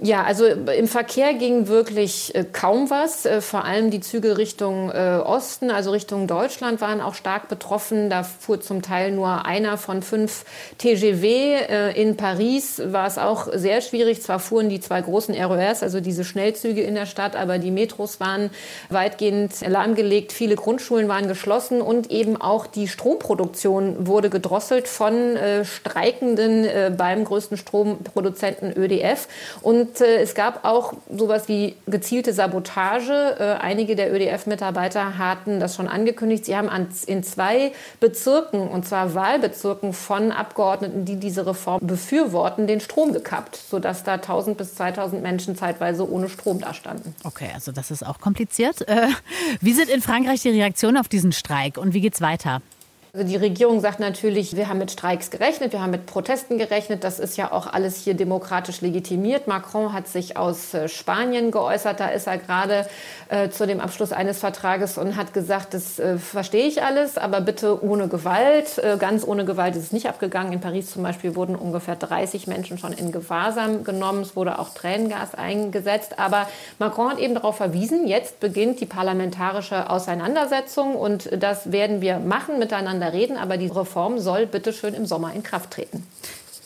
Ja, 0.00 0.22
also 0.22 0.46
im 0.46 0.86
Verkehr 0.86 1.34
ging 1.34 1.66
wirklich 1.66 2.32
äh, 2.36 2.44
kaum 2.44 2.88
was. 2.88 3.26
Äh, 3.26 3.40
vor 3.40 3.64
allem 3.64 3.90
die 3.90 3.98
Züge 3.98 4.38
Richtung 4.38 4.92
äh, 4.92 5.18
Osten, 5.24 5.72
also 5.72 5.90
Richtung 5.90 6.28
Deutschland, 6.28 6.80
waren 6.80 7.00
auch 7.00 7.14
stark 7.14 7.48
betroffen. 7.48 8.08
Da 8.08 8.22
fuhr 8.22 8.60
zum 8.60 8.80
Teil 8.80 9.10
nur 9.10 9.44
einer 9.44 9.76
von 9.76 10.02
fünf 10.02 10.44
TGW. 10.78 11.54
Äh, 11.54 12.00
in 12.00 12.16
Paris 12.16 12.80
war 12.84 13.08
es 13.08 13.18
auch 13.18 13.48
sehr 13.52 13.80
schwierig. 13.80 14.22
Zwar 14.22 14.38
fuhren 14.38 14.68
die 14.68 14.78
zwei 14.78 15.00
großen 15.00 15.34
RERs, 15.34 15.82
also 15.82 16.00
diese 16.00 16.22
Schnellzüge 16.22 16.82
in 16.82 16.94
der 16.94 17.06
Stadt, 17.06 17.34
aber 17.34 17.58
die 17.58 17.72
Metros 17.72 18.20
waren 18.20 18.50
weitgehend 18.90 19.66
lahmgelegt. 19.66 20.32
Viele 20.32 20.54
Grundschulen 20.54 21.08
waren 21.08 21.26
geschlossen 21.26 21.82
und 21.82 22.12
eben 22.12 22.40
auch 22.40 22.68
die 22.68 22.86
Stromproduktion 22.86 24.06
wurde 24.06 24.30
gedrosselt 24.30 24.86
von 24.86 25.34
äh, 25.34 25.64
Streikenden 25.64 26.64
äh, 26.64 26.92
beim 26.96 27.24
größten 27.24 27.56
Stromproduzenten 27.56 28.76
ÖDF. 28.76 29.26
Und 29.60 29.87
und 29.88 30.00
äh, 30.00 30.20
es 30.20 30.34
gab 30.34 30.64
auch 30.64 30.94
sowas 31.10 31.48
wie 31.48 31.76
gezielte 31.86 32.32
Sabotage. 32.32 33.36
Äh, 33.38 33.44
einige 33.60 33.96
der 33.96 34.12
ÖDF-Mitarbeiter 34.12 35.18
hatten 35.18 35.60
das 35.60 35.76
schon 35.76 35.88
angekündigt. 35.88 36.44
Sie 36.44 36.56
haben 36.56 36.68
an, 36.68 36.88
in 37.06 37.22
zwei 37.22 37.72
Bezirken, 38.00 38.68
und 38.68 38.86
zwar 38.86 39.14
Wahlbezirken 39.14 39.92
von 39.92 40.32
Abgeordneten, 40.32 41.04
die 41.04 41.16
diese 41.16 41.46
Reform 41.46 41.80
befürworten, 41.84 42.66
den 42.66 42.80
Strom 42.80 43.12
gekappt, 43.12 43.56
sodass 43.56 44.04
da 44.04 44.14
1000 44.14 44.56
bis 44.58 44.74
2000 44.74 45.22
Menschen 45.22 45.56
zeitweise 45.56 46.10
ohne 46.10 46.28
Strom 46.28 46.60
dastanden. 46.60 47.14
Okay, 47.24 47.50
also 47.54 47.72
das 47.72 47.90
ist 47.90 48.04
auch 48.04 48.20
kompliziert. 48.20 48.86
Äh, 48.88 49.08
wie 49.60 49.72
sind 49.72 49.88
in 49.88 50.02
Frankreich 50.02 50.42
die 50.42 50.50
Reaktionen 50.50 50.98
auf 50.98 51.08
diesen 51.08 51.32
Streik 51.32 51.78
und 51.78 51.94
wie 51.94 52.00
geht 52.00 52.14
es 52.14 52.20
weiter? 52.20 52.60
Also 53.14 53.26
die 53.26 53.36
Regierung 53.36 53.80
sagt 53.80 54.00
natürlich, 54.00 54.54
wir 54.54 54.68
haben 54.68 54.76
mit 54.76 54.90
Streiks 54.90 55.30
gerechnet, 55.30 55.72
wir 55.72 55.80
haben 55.80 55.92
mit 55.92 56.04
Protesten 56.04 56.58
gerechnet. 56.58 57.04
Das 57.04 57.18
ist 57.18 57.38
ja 57.38 57.52
auch 57.52 57.66
alles 57.66 57.96
hier 57.96 58.12
demokratisch 58.12 58.82
legitimiert. 58.82 59.46
Macron 59.46 59.94
hat 59.94 60.08
sich 60.08 60.36
aus 60.36 60.74
äh, 60.74 60.90
Spanien 60.90 61.50
geäußert. 61.50 62.00
Da 62.00 62.08
ist 62.08 62.26
er 62.26 62.36
gerade 62.36 62.86
äh, 63.30 63.48
zu 63.48 63.66
dem 63.66 63.80
Abschluss 63.80 64.12
eines 64.12 64.40
Vertrages 64.40 64.98
und 64.98 65.16
hat 65.16 65.32
gesagt, 65.32 65.72
das 65.72 65.98
äh, 65.98 66.18
verstehe 66.18 66.66
ich 66.66 66.82
alles, 66.82 67.16
aber 67.16 67.40
bitte 67.40 67.82
ohne 67.82 68.08
Gewalt. 68.08 68.76
Äh, 68.76 68.98
ganz 68.98 69.26
ohne 69.26 69.46
Gewalt 69.46 69.74
ist 69.74 69.84
es 69.84 69.92
nicht 69.92 70.06
abgegangen. 70.06 70.52
In 70.52 70.60
Paris 70.60 70.90
zum 70.90 71.02
Beispiel 71.02 71.34
wurden 71.34 71.56
ungefähr 71.56 71.96
30 71.96 72.46
Menschen 72.46 72.76
schon 72.76 72.92
in 72.92 73.10
Gewahrsam 73.10 73.84
genommen. 73.84 74.20
Es 74.20 74.36
wurde 74.36 74.58
auch 74.58 74.74
Tränengas 74.74 75.34
eingesetzt. 75.34 76.18
Aber 76.18 76.46
Macron 76.78 77.12
hat 77.12 77.18
eben 77.20 77.34
darauf 77.34 77.56
verwiesen, 77.56 78.06
jetzt 78.06 78.38
beginnt 78.38 78.80
die 78.80 78.86
parlamentarische 78.86 79.88
Auseinandersetzung 79.88 80.94
und 80.94 81.30
das 81.42 81.72
werden 81.72 82.02
wir 82.02 82.18
machen 82.18 82.58
miteinander 82.58 82.97
miteinander 82.98 83.12
reden, 83.12 83.36
aber 83.36 83.56
die 83.56 83.68
Reform 83.68 84.18
soll 84.18 84.46
bitte 84.46 84.72
schön 84.72 84.94
im 84.94 85.06
Sommer 85.06 85.32
in 85.34 85.42
Kraft 85.42 85.70
treten 85.72 86.06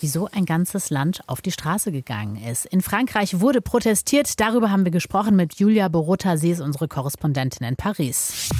wieso 0.05 0.27
ein 0.33 0.47
ganzes 0.47 0.91
Land 0.91 1.21
auf 1.29 1.41
die 1.41 1.53
Straße 1.53 1.93
gegangen 1.93 2.35
ist. 2.35 2.67
In 2.67 2.81
Frankreich 2.81 3.39
wurde 3.39 3.61
protestiert. 3.61 4.41
Darüber 4.41 4.69
haben 4.73 4.85
wir 4.85 4.91
gesprochen 4.91 5.37
mit 5.37 5.61
Julia 5.61 5.87
Borota. 5.87 6.37
Sie 6.37 6.51
ist 6.51 6.61
unsere 6.61 6.89
Korrespondentin 6.89 7.65
in 7.65 7.77
Paris. 7.77 8.51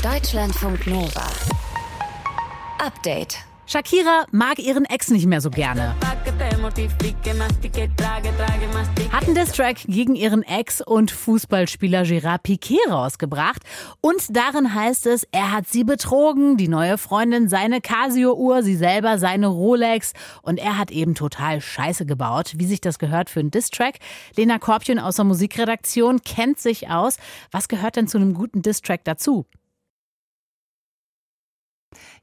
Deutschlandfunk 0.00 0.86
Nova. 0.86 1.26
Update. 2.78 3.38
Shakira 3.66 4.26
mag 4.30 4.60
ihren 4.60 4.84
Ex 4.84 5.10
nicht 5.10 5.26
mehr 5.26 5.40
so 5.40 5.50
gerne. 5.50 5.96
Hat 9.10 9.24
einen 9.24 9.34
Distrack 9.34 9.78
gegen 9.86 10.14
ihren 10.14 10.44
Ex 10.44 10.80
und 10.80 11.10
Fußballspieler 11.10 12.02
Gérard 12.02 12.44
Piquet 12.44 12.78
rausgebracht. 12.88 13.62
Und 14.00 14.36
darin 14.36 14.72
heißt 14.72 15.06
es, 15.06 15.26
er 15.32 15.50
hat 15.50 15.66
sie 15.66 15.82
betrogen, 15.82 16.56
die 16.56 16.68
neue 16.68 16.98
Freundin 16.98 17.48
seine 17.48 17.80
Casio-Uhr, 17.80 18.62
sie 18.62 18.76
selber 18.76 19.18
seine 19.18 19.48
Rolex. 19.48 20.12
Und 20.42 20.58
er 20.58 20.78
hat 20.78 20.92
eben 20.92 21.16
total 21.16 21.60
Scheiße 21.60 22.06
gebaut, 22.06 22.52
wie 22.56 22.66
sich 22.66 22.80
das 22.80 23.00
gehört 23.00 23.28
für 23.28 23.40
einen 23.40 23.50
Distrack. 23.50 23.96
Lena 24.36 24.60
Korbchen 24.60 25.00
aus 25.00 25.16
der 25.16 25.24
Musikredaktion 25.24 26.22
kennt 26.22 26.60
sich 26.60 26.88
aus. 26.88 27.16
Was 27.50 27.66
gehört 27.66 27.96
denn 27.96 28.06
zu 28.06 28.18
einem 28.18 28.34
guten 28.34 28.62
Distrack 28.62 29.02
dazu? 29.02 29.46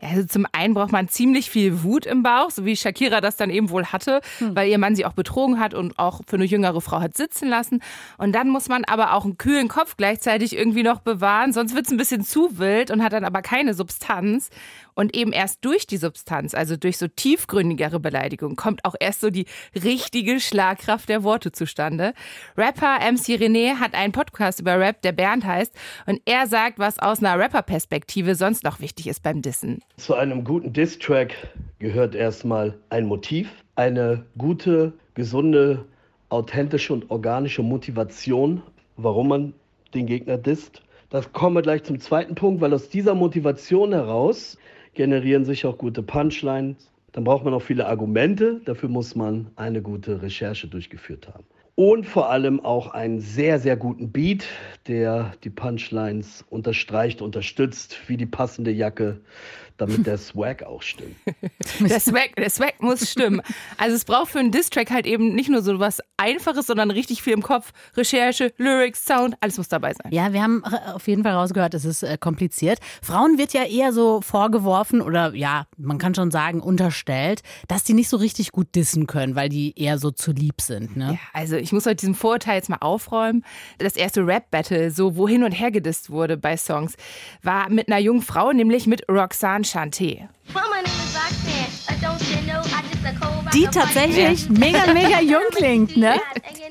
Ja, 0.01 0.09
also 0.09 0.25
zum 0.25 0.45
einen 0.51 0.73
braucht 0.73 0.91
man 0.91 1.07
ziemlich 1.07 1.49
viel 1.49 1.83
Wut 1.83 2.05
im 2.05 2.23
Bauch, 2.23 2.51
so 2.51 2.65
wie 2.65 2.75
Shakira 2.75 3.21
das 3.21 3.35
dann 3.35 3.49
eben 3.49 3.69
wohl 3.69 3.85
hatte, 3.85 4.21
hm. 4.39 4.55
weil 4.55 4.69
ihr 4.69 4.77
Mann 4.77 4.95
sie 4.95 5.05
auch 5.05 5.13
betrogen 5.13 5.59
hat 5.59 5.73
und 5.73 5.97
auch 5.99 6.21
für 6.27 6.35
eine 6.35 6.45
jüngere 6.45 6.81
Frau 6.81 6.99
hat 6.99 7.15
sitzen 7.17 7.49
lassen. 7.49 7.81
Und 8.17 8.33
dann 8.33 8.49
muss 8.49 8.69
man 8.69 8.85
aber 8.85 9.13
auch 9.13 9.25
einen 9.25 9.37
kühlen 9.37 9.67
Kopf 9.67 9.97
gleichzeitig 9.97 10.55
irgendwie 10.55 10.83
noch 10.83 10.99
bewahren, 10.99 11.53
sonst 11.53 11.75
wird 11.75 11.85
es 11.85 11.91
ein 11.91 11.97
bisschen 11.97 12.23
zu 12.23 12.57
wild 12.57 12.91
und 12.91 13.03
hat 13.03 13.13
dann 13.13 13.25
aber 13.25 13.41
keine 13.41 13.73
Substanz. 13.73 14.49
Und 14.99 15.15
eben 15.15 15.31
erst 15.31 15.63
durch 15.63 15.87
die 15.87 15.95
Substanz, 15.95 16.53
also 16.53 16.75
durch 16.75 16.97
so 16.97 17.07
tiefgründigere 17.07 18.01
Beleidigung, 18.01 18.57
kommt 18.57 18.83
auch 18.83 18.95
erst 18.99 19.21
so 19.21 19.29
die 19.29 19.45
richtige 19.73 20.41
Schlagkraft 20.41 21.07
der 21.07 21.23
Worte 21.23 21.53
zustande. 21.53 22.13
Rapper 22.57 22.97
MC 23.09 23.39
René 23.39 23.75
hat 23.75 23.93
einen 23.93 24.11
Podcast 24.11 24.59
über 24.59 24.77
Rap, 24.77 25.01
der 25.01 25.13
Bernd 25.13 25.45
heißt, 25.45 25.73
und 26.05 26.19
er 26.25 26.47
sagt, 26.47 26.79
was 26.79 26.99
aus 26.99 27.23
einer 27.23 27.39
Rapper-Perspektive 27.39 28.35
sonst 28.35 28.65
noch 28.65 28.81
wichtig 28.81 29.07
ist 29.07 29.23
beim 29.23 29.41
Dissen. 29.41 29.79
Zu 29.95 30.15
einem 30.15 30.43
guten 30.43 30.73
Diss-Track 30.73 31.33
gehört 31.79 32.13
erstmal 32.13 32.77
ein 32.89 33.05
Motiv, 33.05 33.47
eine 33.77 34.25
gute, 34.37 34.91
gesunde, 35.13 35.85
authentische 36.27 36.91
und 36.91 37.09
organische 37.09 37.63
Motivation, 37.63 38.61
warum 38.97 39.29
man 39.29 39.53
den 39.93 40.07
Gegner 40.07 40.37
disst. 40.37 40.81
Das 41.09 41.31
kommen 41.31 41.55
wir 41.55 41.61
gleich 41.61 41.83
zum 41.83 42.01
zweiten 42.01 42.35
Punkt, 42.35 42.59
weil 42.59 42.73
aus 42.73 42.89
dieser 42.89 43.15
Motivation 43.15 43.93
heraus 43.93 44.57
generieren 44.99 45.45
sich 45.45 45.65
auch 45.65 45.77
gute 45.77 46.03
Punchlines. 46.03 46.91
Dann 47.13 47.23
braucht 47.23 47.45
man 47.45 47.53
auch 47.53 47.61
viele 47.61 47.87
Argumente. 47.87 48.59
Dafür 48.65 48.89
muss 48.89 49.15
man 49.15 49.49
eine 49.55 49.81
gute 49.81 50.21
Recherche 50.21 50.67
durchgeführt 50.67 51.29
haben. 51.29 51.45
Und 51.75 52.05
vor 52.05 52.29
allem 52.29 52.59
auch 52.59 52.87
einen 52.87 53.21
sehr, 53.21 53.59
sehr 53.59 53.77
guten 53.77 54.11
Beat, 54.11 54.45
der 54.87 55.31
die 55.45 55.51
Punchlines 55.51 56.43
unterstreicht, 56.49 57.21
unterstützt, 57.21 57.97
wie 58.07 58.17
die 58.17 58.25
passende 58.25 58.71
Jacke 58.71 59.21
damit 59.79 60.05
der 60.05 60.17
Swag 60.17 60.63
auch 60.63 60.81
stimmt. 60.81 61.15
der, 61.79 61.99
Swag, 61.99 62.35
der 62.35 62.49
Swag 62.49 62.81
muss 62.81 63.09
stimmen. 63.09 63.41
Also 63.77 63.95
es 63.95 64.05
braucht 64.05 64.31
für 64.31 64.39
einen 64.39 64.51
Distrack 64.51 64.91
halt 64.91 65.05
eben 65.05 65.33
nicht 65.33 65.49
nur 65.49 65.61
so 65.61 65.79
was 65.79 65.99
Einfaches, 66.17 66.67
sondern 66.67 66.91
richtig 66.91 67.21
viel 67.23 67.33
im 67.33 67.41
Kopf. 67.41 67.71
Recherche, 67.95 68.53
Lyrics, 68.57 69.05
Sound, 69.05 69.35
alles 69.39 69.57
muss 69.57 69.69
dabei 69.69 69.93
sein. 69.93 70.11
Ja, 70.11 70.33
wir 70.33 70.43
haben 70.43 70.63
auf 70.65 71.07
jeden 71.07 71.23
Fall 71.23 71.33
rausgehört, 71.33 71.73
es 71.73 71.85
ist 71.85 72.03
äh, 72.03 72.17
kompliziert. 72.17 72.79
Frauen 73.01 73.37
wird 73.37 73.53
ja 73.53 73.63
eher 73.63 73.93
so 73.93 74.21
vorgeworfen 74.21 75.01
oder 75.01 75.33
ja, 75.33 75.65
man 75.77 75.97
kann 75.97 76.13
schon 76.13 76.31
sagen, 76.31 76.61
unterstellt, 76.61 77.41
dass 77.67 77.83
die 77.83 77.93
nicht 77.93 78.09
so 78.09 78.17
richtig 78.17 78.51
gut 78.51 78.75
dissen 78.75 79.07
können, 79.07 79.35
weil 79.35 79.49
die 79.49 79.79
eher 79.79 79.97
so 79.97 80.11
zu 80.11 80.31
lieb 80.31 80.61
sind. 80.61 80.97
Ne? 80.97 81.13
Ja, 81.13 81.19
also 81.33 81.55
ich 81.55 81.71
muss 81.71 81.85
heute 81.85 81.95
diesen 81.95 82.15
Vorurteil 82.15 82.55
jetzt 82.55 82.69
mal 82.69 82.77
aufräumen. 82.81 83.45
Das 83.77 83.95
erste 83.95 84.25
Rap-Battle, 84.25 84.91
so 84.91 85.15
wo 85.15 85.27
hin 85.27 85.43
und 85.43 85.53
her 85.53 85.71
gedisst 85.71 86.09
wurde 86.09 86.35
bei 86.35 86.57
Songs, 86.57 86.95
war 87.41 87.69
mit 87.69 87.87
einer 87.87 87.99
jungen 87.99 88.21
Frau, 88.21 88.51
nämlich 88.51 88.87
mit 88.87 89.07
Roxanne 89.09 89.63
Chanté. 89.69 90.27
Die 93.53 93.65
tatsächlich 93.67 94.49
mega, 94.49 94.93
mega 94.93 95.21
jung 95.21 95.43
klingt, 95.51 95.95
ne? 95.97 96.19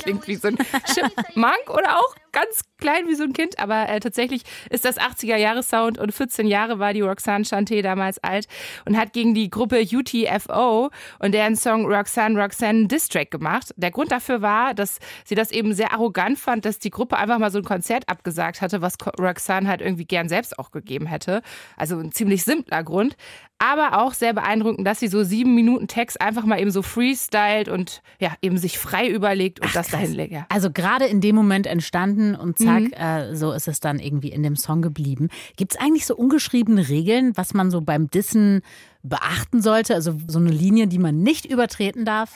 Klingt 0.01 0.27
wie 0.27 0.37
so 0.37 0.49
ein 0.49 0.59
Chipmunk 0.93 1.71
oder 1.71 1.99
auch 1.99 2.15
ganz 2.33 2.61
klein 2.79 3.07
wie 3.09 3.15
so 3.15 3.25
ein 3.25 3.33
Kind, 3.33 3.59
aber 3.59 3.89
äh, 3.89 4.01
tatsächlich 4.01 4.43
ist 4.71 4.85
das 4.85 4.99
80er-Jahre-Sound 4.99 5.99
und 5.99 6.13
14 6.13 6.47
Jahre 6.47 6.79
war 6.79 6.93
die 6.93 7.01
Roxanne 7.01 7.45
Chanté 7.45 7.83
damals 7.83 8.19
alt 8.23 8.47
und 8.87 8.97
hat 8.97 9.13
gegen 9.13 9.35
die 9.35 9.51
Gruppe 9.51 9.81
UTFO 9.81 10.91
und 11.19 11.33
deren 11.33 11.57
Song 11.57 11.87
Roxanne 11.87 12.41
Roxanne 12.41 12.87
Distrack 12.87 13.31
gemacht. 13.31 13.75
Der 13.77 13.91
Grund 13.91 14.13
dafür 14.13 14.43
war, 14.43 14.75
dass 14.75 14.99
sie 15.25 15.35
das 15.35 15.51
eben 15.51 15.75
sehr 15.75 15.93
arrogant 15.93 16.39
fand, 16.39 16.65
dass 16.65 16.79
die 16.79 16.91
Gruppe 16.91 17.17
einfach 17.17 17.39
mal 17.39 17.51
so 17.51 17.59
ein 17.59 17.65
Konzert 17.65 18.09
abgesagt 18.09 18.61
hatte, 18.61 18.83
was 18.83 18.95
Roxanne 19.19 19.69
halt 19.69 19.81
irgendwie 19.81 20.05
gern 20.05 20.29
selbst 20.29 20.59
auch 20.59 20.71
gegeben 20.71 21.07
hätte. 21.07 21.43
Also 21.77 21.99
ein 21.99 22.13
ziemlich 22.13 22.45
simpler 22.45 22.83
Grund 22.83 23.17
aber 23.59 24.01
auch 24.01 24.15
sehr 24.15 24.33
beeindruckend, 24.33 24.87
dass 24.87 25.01
sie 25.01 25.09
so 25.09 25.25
sieben 25.25 25.55
Minuten 25.55 25.89
Text 25.89 26.21
einfach 26.21 26.45
mal 26.45 26.61
eben 26.61 26.71
so 26.71 26.83
freestylt 26.83 27.69
und 27.69 28.03
ja, 28.21 28.33
eben 28.41 28.57
sich 28.57 28.79
frei 28.79 29.09
überlegt 29.09 29.61
und 29.61 29.67
Ach, 29.69 29.75
das 29.75 29.89
dahin 29.89 30.15
legt. 30.15 30.33
Ja. 30.33 30.47
Also 30.49 30.71
gerade 30.71 31.07
in 31.07 31.21
dem 31.21 31.35
Moment 31.35 31.67
entstanden 31.67 32.37
und 32.37 32.59
zack, 32.69 32.83
mhm. 32.83 32.93
äh, 32.93 33.37
so 33.37 33.53
ist 33.53 33.69
es 33.69 33.81
dann 33.81 33.99
irgendwie 33.99 34.31
in 34.31 34.43
dem 34.43 34.57
Song 34.57 34.83
geblieben. 34.83 35.29
Gibt 35.57 35.75
es 35.75 35.81
eigentlich 35.81 36.07
so 36.07 36.17
ungeschriebene 36.17 36.89
Regeln, 36.89 37.37
was 37.37 37.55
man 37.55 37.71
so 37.71 37.81
beim 37.81 38.09
Dissen 38.09 38.63
beachten 39.03 39.63
sollte? 39.63 39.95
Also 39.95 40.17
so 40.27 40.39
eine 40.39 40.51
Linie, 40.51 40.87
die 40.87 40.99
man 40.99 41.23
nicht 41.23 41.47
übertreten 41.47 42.05
darf? 42.05 42.35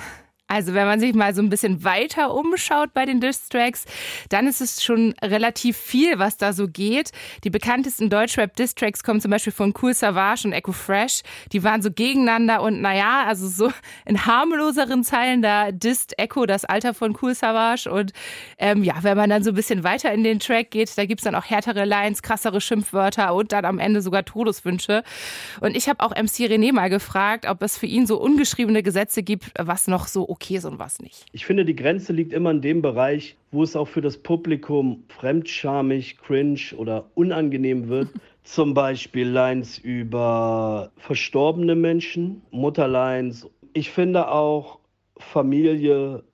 Also 0.53 0.75
wenn 0.75 0.87
man 0.87 1.01
sich 1.01 1.15
mal 1.15 1.35
so 1.35 1.41
ein 1.41 1.49
bisschen 1.49 1.83
weiter 1.83 2.35
umschaut 2.35 2.93
bei 2.93 3.07
den 3.07 3.21
Distracks, 3.21 3.87
dann 4.29 4.47
ist 4.47 4.61
es 4.61 4.85
schon 4.85 5.15
relativ 5.23 5.79
viel, 5.79 6.19
was 6.19 6.37
da 6.37 6.53
so 6.53 6.69
geht. 6.69 7.11
Die 7.45 7.49
bekanntesten 7.49 8.11
Deutschrap-Distracks 8.11 9.03
kommen 9.03 9.23
zum 9.23 9.31
Beispiel 9.31 9.53
von 9.55 9.73
Cool 9.81 9.95
Savage 9.95 10.47
und 10.47 10.53
Echo 10.53 10.73
Fresh. 10.73 11.23
Die 11.53 11.65
waren 11.65 11.81
so 11.81 11.91
gegeneinander 11.91 12.61
und 12.61 12.83
naja, 12.83 13.25
also 13.27 13.49
so 13.49 13.73
in 14.05 14.27
harmloseren 14.27 15.05
Zeilen, 15.05 15.41
da 15.41 15.73
disst 15.73 16.19
Echo 16.19 16.45
das 16.45 16.67
Alter 16.67 16.93
von 16.93 17.17
Cool 17.23 17.35
Savage. 17.35 17.91
Und 17.91 18.13
ähm, 18.59 18.85
ja, 18.85 18.97
wenn 19.01 19.17
man 19.17 19.31
dann 19.31 19.43
so 19.43 19.53
ein 19.53 19.57
bisschen 19.57 19.85
weiter 19.85 20.13
in 20.13 20.23
den 20.23 20.39
Track 20.39 20.71
geht, 20.71 20.99
da 20.99 21.07
gibt's 21.07 21.25
dann 21.25 21.35
auch 21.35 21.47
härtere 21.47 21.87
Lines, 21.87 22.21
krassere 22.21 22.61
Schimpfwörter 22.61 23.35
und 23.35 23.53
dann 23.53 23.65
am 23.65 23.79
Ende 23.79 24.03
sogar 24.03 24.27
Todeswünsche. 24.27 25.03
Und 25.61 25.75
ich 25.75 25.89
habe 25.89 26.05
auch 26.05 26.11
MC 26.11 26.51
René 26.51 26.75
mal 26.75 26.91
gefragt, 26.91 27.47
ob 27.47 27.63
es 27.63 27.79
für 27.79 27.87
ihn 27.87 28.07
so 28.07 28.21
ungeschriebene 28.21 28.83
Gesetze 28.83 29.23
gibt, 29.23 29.51
was 29.59 29.87
noch 29.87 30.07
so 30.07 30.29
okay 30.29 30.42
Käse 30.43 30.69
und 30.69 30.79
was 30.79 31.01
nicht. 31.01 31.25
Ich 31.33 31.47
finde, 31.47 31.65
die 31.65 31.77
Grenze 31.77 32.13
liegt 32.13 32.33
immer 32.33 32.51
in 32.51 32.61
dem 32.61 32.83
Bereich, 32.83 33.37
wo 33.53 33.63
es 33.63 33.77
auch 33.77 33.89
für 33.89 34.01
das 34.03 34.19
Publikum 34.19 35.05
fremdschamig, 35.09 36.19
cringe 36.19 36.77
oder 36.77 37.11
unangenehm 37.15 37.89
wird. 37.89 38.09
Zum 38.45 38.75
Beispiel 38.75 39.29
Lines 39.29 39.79
über 39.79 40.91
verstorbene 40.97 41.77
Menschen, 41.77 42.43
Mutterlines. 42.51 43.49
Ich 43.73 43.91
finde 43.91 44.29
auch 44.29 44.81
Familie 45.17 46.25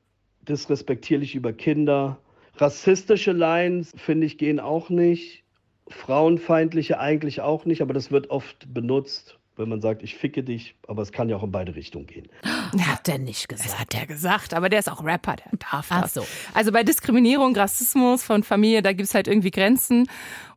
disrespektierlich 0.49 1.35
über 1.35 1.53
Kinder. 1.53 2.19
Rassistische 2.57 3.33
Lines, 3.33 3.93
finde 3.97 4.27
ich, 4.27 4.39
gehen 4.39 4.59
auch 4.59 4.89
nicht. 4.89 5.45
Frauenfeindliche 5.89 6.99
eigentlich 6.99 7.43
auch 7.43 7.67
nicht, 7.67 7.83
aber 7.83 7.93
das 7.93 8.11
wird 8.11 8.31
oft 8.31 8.73
benutzt 8.73 9.38
wenn 9.59 9.69
man 9.69 9.81
sagt, 9.81 10.03
ich 10.03 10.17
ficke 10.17 10.43
dich, 10.43 10.77
aber 10.87 11.03
es 11.03 11.13
kann 11.13 11.29
ja 11.29 11.37
auch 11.37 11.43
in 11.43 11.51
beide 11.51 11.75
Richtungen 11.75 12.07
gehen. 12.07 12.29
Hat 12.79 13.07
der 13.07 13.19
nicht 13.19 13.49
gesagt. 13.49 13.69
Das 13.69 13.79
hat 13.79 13.95
er 13.95 14.07
gesagt, 14.07 14.55
aber 14.55 14.69
der 14.69 14.79
ist 14.79 14.91
auch 14.91 15.05
Rapper, 15.05 15.37
der 15.37 15.59
darf 15.59 15.89
das. 15.89 16.05
Ach 16.05 16.09
so. 16.09 16.27
Also 16.55 16.73
bei 16.73 16.85
Diskriminierung, 16.85 17.57
Rassismus 17.57 18.23
von 18.23 18.43
Familie, 18.43 18.83
da 18.83 18.93
gibt 18.93 19.09
es 19.09 19.15
halt 19.15 19.29
irgendwie 19.29 19.51
Grenzen. 19.51 20.09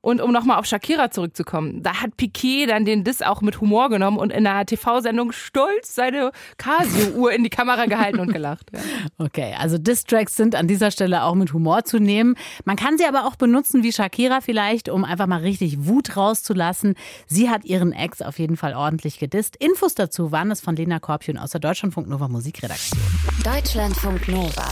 Und 0.01 0.19
um 0.19 0.31
nochmal 0.31 0.57
auf 0.57 0.65
Shakira 0.65 1.11
zurückzukommen, 1.11 1.83
da 1.83 2.01
hat 2.01 2.17
Piquet 2.17 2.65
dann 2.65 2.85
den 2.85 3.03
Diss 3.03 3.21
auch 3.21 3.41
mit 3.41 3.61
Humor 3.61 3.89
genommen 3.89 4.17
und 4.17 4.31
in 4.31 4.47
einer 4.47 4.65
TV-Sendung 4.65 5.31
stolz 5.31 5.93
seine 5.93 6.31
Casio-Uhr 6.57 7.31
in 7.31 7.43
die 7.43 7.51
Kamera 7.51 7.85
gehalten 7.85 8.19
und 8.19 8.33
gelacht. 8.33 8.67
Ja. 8.73 8.79
Okay, 9.17 9.55
also 9.57 9.77
Distracks 9.77 10.35
sind 10.35 10.55
an 10.55 10.67
dieser 10.67 10.89
Stelle 10.89 11.23
auch 11.23 11.35
mit 11.35 11.53
Humor 11.53 11.83
zu 11.83 11.99
nehmen. 11.99 12.35
Man 12.65 12.75
kann 12.75 12.97
sie 12.97 13.05
aber 13.05 13.27
auch 13.27 13.35
benutzen 13.35 13.83
wie 13.83 13.91
Shakira 13.91 14.41
vielleicht, 14.41 14.89
um 14.89 15.05
einfach 15.05 15.27
mal 15.27 15.41
richtig 15.41 15.85
Wut 15.85 16.17
rauszulassen. 16.17 16.95
Sie 17.27 17.49
hat 17.49 17.63
ihren 17.65 17.93
Ex 17.93 18.21
auf 18.21 18.39
jeden 18.39 18.57
Fall 18.57 18.73
ordentlich 18.73 19.19
gedisst. 19.19 19.55
Infos 19.57 19.95
dazu 19.95 20.31
waren 20.31 20.49
es 20.49 20.61
von 20.61 20.75
Lena 20.75 20.99
Korbchen 20.99 21.37
aus 21.37 21.51
der 21.51 21.61
Deutschlandfunk 21.61 22.07
Nova 22.07 22.27
Musikredaktion. 22.27 22.99
Deutschlandfunk 23.43 24.27
Nova. 24.27 24.65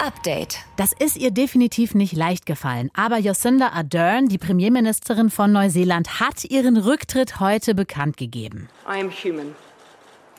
Update. 0.00 0.58
Das 0.76 0.92
ist 0.92 1.16
ihr 1.16 1.30
definitiv 1.30 1.94
nicht 1.94 2.14
leicht 2.14 2.46
gefallen. 2.46 2.90
Aber 2.94 3.18
Jacinda 3.18 3.68
Ardern, 3.68 4.28
die 4.28 4.38
Premierministerin 4.38 5.28
von 5.30 5.52
Neuseeland, 5.52 6.20
hat 6.20 6.44
ihren 6.44 6.76
Rücktritt 6.76 7.38
heute 7.38 7.74
bekannt 7.74 8.16
gegeben. 8.16 8.68
I 8.86 9.00
am 9.00 9.10
human. 9.10 9.54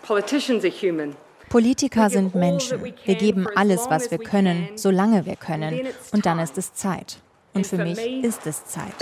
Politicians 0.01 0.63
are 0.63 0.73
human. 0.73 1.15
Politiker 1.49 2.09
sind 2.09 2.33
Menschen. 2.33 2.83
Wir 2.83 3.15
geben 3.15 3.47
alles, 3.55 3.85
was 3.89 4.09
wir 4.09 4.17
können, 4.17 4.69
solange 4.75 5.25
wir 5.25 5.35
können. 5.35 5.81
Und 6.11 6.25
dann 6.25 6.39
ist 6.39 6.57
es 6.57 6.73
Zeit. 6.73 7.17
Und 7.53 7.67
für 7.67 7.77
mich 7.77 7.97
ist 8.23 8.47
es 8.47 8.65
Zeit. 8.65 8.93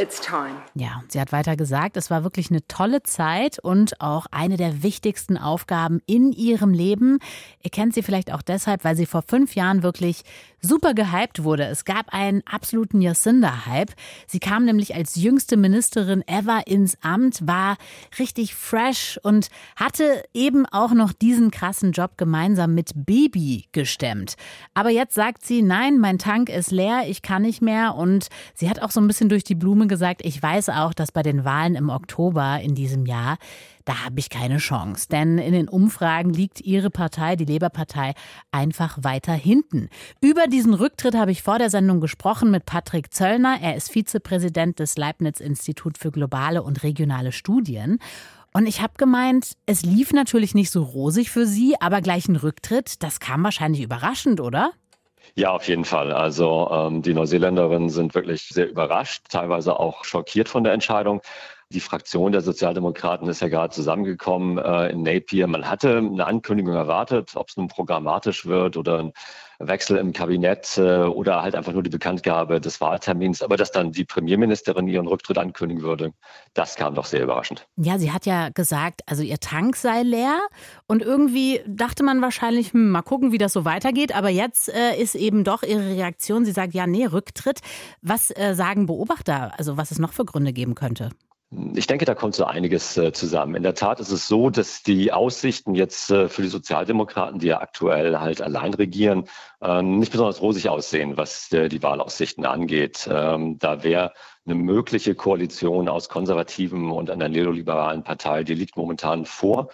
Ja, 0.74 1.04
sie 1.08 1.22
hat 1.22 1.32
weiter 1.32 1.56
gesagt, 1.56 1.98
es 1.98 2.10
war 2.10 2.24
wirklich 2.24 2.50
eine 2.50 2.66
tolle 2.68 3.04
Zeit 3.04 3.60
und 3.60 4.02
auch 4.02 4.26
eine 4.32 4.58
der 4.58 4.82
wichtigsten 4.82 5.38
Aufgaben 5.38 6.02
in 6.08 6.32
ihrem 6.32 6.74
Leben. 6.74 7.20
Ihr 7.62 7.70
kennt 7.70 7.94
sie 7.94 8.02
vielleicht 8.02 8.34
auch 8.34 8.42
deshalb, 8.42 8.84
weil 8.84 8.96
sie 8.96 9.06
vor 9.06 9.22
fünf 9.22 9.54
Jahren 9.54 9.84
wirklich 9.84 10.24
super 10.62 10.94
gehypt 10.94 11.44
wurde. 11.44 11.66
Es 11.66 11.86
gab 11.86 12.14
einen 12.14 12.42
absoluten 12.46 13.02
Jacinda-Hype. 13.02 13.94
Sie 14.28 14.40
kam 14.40 14.66
nämlich 14.66 14.96
als 14.96 15.16
jüngste 15.16 15.58
Ministerin 15.58 16.28
ever 16.28 16.68
ins 16.68 16.98
Amt, 17.02 17.48
war 17.48 17.78
richtig 18.18 18.56
fresh 18.56 19.20
und 19.24 19.50
hatte 19.76 20.24
eben 20.34 20.66
auch 20.66 20.94
noch 20.94 21.14
diesen 21.14 21.52
krassen 21.52 21.92
Job 21.92 22.18
gemeinsam 22.18 22.76
mit 22.76 22.92
Baby 22.96 23.68
gestemmt. 23.72 24.36
Aber 24.74 24.90
jetzt 24.90 25.14
sagt 25.14 25.46
sie, 25.46 25.62
nein, 25.62 26.00
mein 26.00 26.18
Tank 26.18 26.50
ist 26.50 26.72
leer, 26.72 27.04
ich 27.08 27.22
kann 27.22 27.44
nicht 27.44 27.62
mehr 27.62 27.96
und 27.96 28.28
Sie 28.54 28.70
hat 28.70 28.82
auch 28.82 28.92
so 28.92 29.00
ein 29.00 29.08
bisschen 29.08 29.30
durch 29.30 29.44
die 29.44 29.56
Blume 29.56 29.88
gesagt, 29.88 30.22
ich 30.24 30.42
weiß 30.42 30.70
auch, 30.70 30.94
dass 30.94 31.12
bei 31.12 31.24
den 31.24 31.46
Wahlen 31.46 31.76
im 31.76 31.90
Oktober 31.90 32.60
in 32.62 32.76
diesem 32.76 33.06
Jahr, 33.06 33.38
da 33.86 34.06
habe 34.06 34.20
ich 34.20 34.30
keine 34.30 34.58
Chance. 34.58 35.08
Denn 35.10 35.38
in 35.38 35.54
den 35.54 35.68
Umfragen 35.68 36.32
liegt 36.32 36.62
ihre 36.62 36.90
Partei, 36.90 37.36
die 37.36 37.46
Labour-Partei, 37.46 38.14
einfach 38.52 39.00
weiter 39.02 39.34
hinten. 39.34 39.90
Über 40.22 40.48
diesen 40.48 40.74
Rücktritt 40.74 41.16
habe 41.16 41.32
ich 41.32 41.44
vor 41.44 41.58
der 41.58 41.70
Sendung 41.70 42.02
gesprochen 42.02 42.52
mit 42.52 42.66
Patrick 42.66 43.14
Zöllner. 43.14 43.58
Er 43.62 43.76
ist 43.76 43.92
Vizepräsident 43.92 44.80
des 44.80 44.98
Leibniz-Institut 44.98 45.98
für 45.98 46.12
globale 46.12 46.64
und 46.64 46.84
regionale 46.84 47.32
Studien. 47.32 48.00
Und 48.54 48.66
ich 48.68 48.82
habe 48.82 48.94
gemeint, 48.98 49.54
es 49.66 49.84
lief 49.84 50.12
natürlich 50.12 50.56
nicht 50.56 50.72
so 50.72 50.82
rosig 50.84 51.30
für 51.30 51.46
Sie, 51.46 51.76
aber 51.80 52.02
gleich 52.02 52.28
ein 52.28 52.36
Rücktritt, 52.36 53.04
das 53.04 53.20
kam 53.20 53.44
wahrscheinlich 53.44 53.82
überraschend, 53.82 54.42
oder? 54.42 54.72
Ja, 55.36 55.52
auf 55.52 55.68
jeden 55.68 55.86
Fall. 55.86 56.12
Also 56.12 56.70
ähm, 56.72 57.02
die 57.02 57.14
Neuseeländerinnen 57.14 57.90
sind 57.90 58.16
wirklich 58.16 58.48
sehr 58.50 58.70
überrascht, 58.70 59.24
teilweise 59.30 59.80
auch 59.80 60.04
schockiert 60.04 60.50
von 60.50 60.64
der 60.64 60.74
Entscheidung. 60.74 61.22
Die 61.72 61.80
Fraktion 61.80 62.32
der 62.32 62.42
Sozialdemokraten 62.42 63.28
ist 63.30 63.42
ja 63.42 63.48
gerade 63.48 63.74
zusammengekommen 63.74 64.58
äh, 64.58 64.90
in 64.90 65.04
Napier. 65.04 65.48
Man 65.48 65.70
hatte 65.70 65.98
eine 65.98 66.26
Ankündigung 66.26 66.74
erwartet, 66.74 67.36
ob 67.36 67.50
es 67.50 67.58
nun 67.58 67.68
programmatisch 67.68 68.48
wird 68.48 68.76
oder 68.76 69.00
ein 69.00 69.14
Wechsel 69.60 69.98
im 69.98 70.14
Kabinett 70.14 70.78
äh, 70.78 71.04
oder 71.04 71.42
halt 71.42 71.54
einfach 71.54 71.74
nur 71.74 71.84
die 71.84 71.90
Bekanntgabe 71.90 72.62
des 72.62 72.80
Wahltermins. 72.80 73.42
Aber 73.42 73.58
dass 73.58 73.72
dann 73.72 73.92
die 73.92 74.06
Premierministerin 74.06 74.88
ihren 74.88 75.08
Rücktritt 75.08 75.38
ankündigen 75.38 75.84
würde, 75.84 76.14
das 76.54 76.76
kam 76.76 76.96
doch 76.96 77.06
sehr 77.06 77.22
überraschend. 77.22 77.68
Ja, 77.76 78.00
sie 78.00 78.12
hat 78.12 78.26
ja 78.26 78.50
gesagt, 78.50 79.02
also 79.06 79.22
ihr 79.22 79.40
Tank 79.40 79.76
sei 79.76 80.04
leer 80.04 80.40
und 80.88 81.02
irgendwie 81.02 81.62
dachte 81.68 82.04
man 82.04 82.22
wahrscheinlich, 82.22 82.74
hm, 82.74 82.90
mal 82.90 83.02
gucken, 83.02 83.32
wie 83.32 83.38
das 83.38 83.54
so 83.54 83.66
weitergeht. 83.66 84.16
Aber 84.16 84.30
jetzt 84.30 84.70
äh, 84.70 84.96
ist 84.98 85.16
eben 85.16 85.44
doch 85.44 85.64
ihre 85.64 85.86
Reaktion, 85.90 86.46
sie 86.46 86.52
sagt, 86.52 86.74
ja, 86.74 86.88
nee, 86.88 87.06
Rücktritt. 87.06 87.60
Was 88.02 88.32
äh, 88.32 88.56
sagen 88.56 88.86
Beobachter, 88.86 89.52
also 89.58 89.78
was 89.78 89.92
es 89.92 90.00
noch 90.00 90.14
für 90.14 90.26
Gründe 90.26 90.54
geben 90.54 90.76
könnte? 90.76 91.10
Ich 91.74 91.88
denke, 91.88 92.06
da 92.06 92.14
kommt 92.14 92.36
so 92.36 92.46
einiges 92.46 92.96
äh, 92.96 93.12
zusammen. 93.12 93.56
In 93.56 93.64
der 93.64 93.74
Tat 93.74 94.00
ist 94.00 94.12
es 94.12 94.28
so, 94.28 94.52
dass 94.52 94.84
die 94.84 95.12
Aussichten 95.12 95.74
jetzt 95.74 96.12
äh, 96.12 96.30
für 96.30 96.44
die 96.44 96.48
Sozialdemokraten, 96.48 97.40
die 97.40 97.48
ja 97.48 97.60
aktuell 97.60 98.20
halt 98.20 98.40
allein 98.40 98.72
regieren, 98.76 99.26
ähm, 99.60 99.98
nicht 99.98 100.12
besonders 100.12 100.42
rosig 100.42 100.70
aussehen, 100.70 101.18
was 101.18 101.52
äh, 101.52 101.68
die 101.68 101.82
Wahlaussichten 101.82 102.46
angeht. 102.46 103.10
Ähm, 103.12 103.58
da 103.58 103.82
wäre 103.82 104.14
eine 104.46 104.54
mögliche 104.54 105.16
Koalition 105.16 105.90
aus 105.90 106.08
Konservativen 106.08 106.92
und 106.92 107.10
einer 107.10 107.30
neoliberalen 107.30 108.04
Partei, 108.04 108.44
die 108.44 108.54
liegt 108.54 108.78
momentan 108.78 109.26
vor 109.26 109.70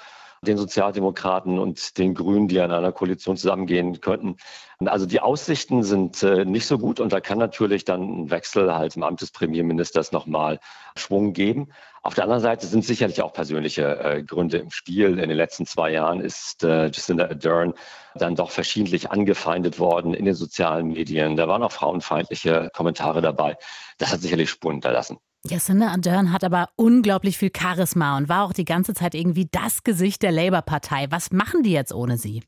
den 0.47 0.57
Sozialdemokraten 0.57 1.59
und 1.59 1.97
den 1.97 2.13
Grünen, 2.13 2.47
die 2.47 2.59
an 2.59 2.71
einer 2.71 2.91
Koalition 2.91 3.37
zusammengehen 3.37 4.01
könnten. 4.01 4.37
Also 4.83 5.05
die 5.05 5.21
Aussichten 5.21 5.83
sind 5.83 6.21
äh, 6.23 6.43
nicht 6.43 6.67
so 6.67 6.77
gut 6.77 6.99
und 6.99 7.13
da 7.13 7.21
kann 7.21 7.37
natürlich 7.37 7.85
dann 7.85 8.01
ein 8.01 8.29
Wechsel 8.29 8.75
halt 8.75 8.95
im 8.95 9.03
Amt 9.03 9.21
des 9.21 9.31
Premierministers 9.31 10.11
nochmal 10.11 10.59
Schwung 10.97 11.33
geben. 11.33 11.69
Auf 12.03 12.13
der 12.13 12.25
anderen 12.25 12.41
Seite 12.41 12.67
sind 12.67 12.85
sicherlich 12.85 13.21
auch 13.21 13.33
persönliche 13.33 13.99
äh, 13.99 14.23
Gründe 14.23 14.57
im 14.57 14.71
Spiel. 14.71 15.17
In 15.17 15.29
den 15.29 15.37
letzten 15.37 15.65
zwei 15.65 15.91
Jahren 15.91 16.19
ist 16.19 16.63
äh, 16.63 16.85
Jacinda 16.85 17.25
Ardern 17.25 17.73
dann 18.15 18.35
doch 18.35 18.51
verschiedentlich 18.51 19.11
angefeindet 19.11 19.79
worden 19.79 20.13
in 20.13 20.25
den 20.25 20.35
sozialen 20.35 20.87
Medien. 20.89 21.35
Da 21.35 21.47
waren 21.47 21.63
auch 21.63 21.71
frauenfeindliche 21.71 22.69
Kommentare 22.73 23.21
dabei. 23.21 23.57
Das 23.97 24.11
hat 24.11 24.21
sicherlich 24.21 24.49
Spuren 24.49 24.75
hinterlassen. 24.75 25.17
Jacinda 25.47 25.89
Ardern 25.89 26.31
hat 26.31 26.43
aber 26.43 26.69
unglaublich 26.75 27.37
viel 27.37 27.51
Charisma 27.55 28.17
und 28.17 28.29
war 28.29 28.45
auch 28.45 28.53
die 28.53 28.65
ganze 28.65 28.93
Zeit 28.93 29.13
irgendwie 29.13 29.47
das 29.51 29.83
Gesicht 29.83 30.23
der 30.23 30.31
Labour-Partei. 30.31 31.07
Was 31.11 31.31
machen 31.31 31.61
die 31.61 31.71
jetzt 31.71 31.93
ohne 31.93 32.17
sie? 32.17 32.41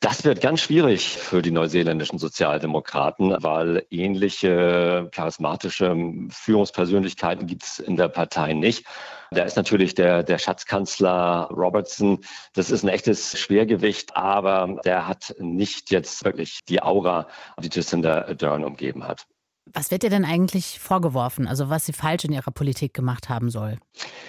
Das 0.00 0.24
wird 0.24 0.40
ganz 0.40 0.60
schwierig 0.60 1.08
für 1.08 1.42
die 1.42 1.50
neuseeländischen 1.50 2.18
Sozialdemokraten, 2.18 3.36
weil 3.40 3.84
ähnliche 3.90 5.08
charismatische 5.12 5.94
Führungspersönlichkeiten 6.30 7.46
gibt 7.46 7.64
es 7.64 7.80
in 7.80 7.96
der 7.96 8.08
Partei 8.08 8.54
nicht. 8.54 8.86
Da 9.30 9.42
ist 9.42 9.56
natürlich 9.56 9.94
der, 9.94 10.22
der 10.22 10.38
Schatzkanzler 10.38 11.48
Robertson. 11.50 12.20
Das 12.54 12.70
ist 12.70 12.82
ein 12.82 12.88
echtes 12.88 13.38
Schwergewicht, 13.38 14.16
aber 14.16 14.80
der 14.84 15.06
hat 15.06 15.34
nicht 15.38 15.90
jetzt 15.90 16.24
wirklich 16.24 16.60
die 16.68 16.82
Aura, 16.82 17.28
die 17.60 17.68
Jacinda 17.70 18.26
Ardern 18.26 18.64
umgeben 18.64 19.06
hat. 19.06 19.26
Was 19.72 19.90
wird 19.90 20.04
ihr 20.04 20.10
denn 20.10 20.24
eigentlich 20.24 20.78
vorgeworfen? 20.78 21.46
Also 21.46 21.70
was 21.70 21.86
sie 21.86 21.92
falsch 21.92 22.24
in 22.24 22.32
ihrer 22.32 22.50
Politik 22.50 22.94
gemacht 22.94 23.28
haben 23.28 23.50
soll? 23.50 23.78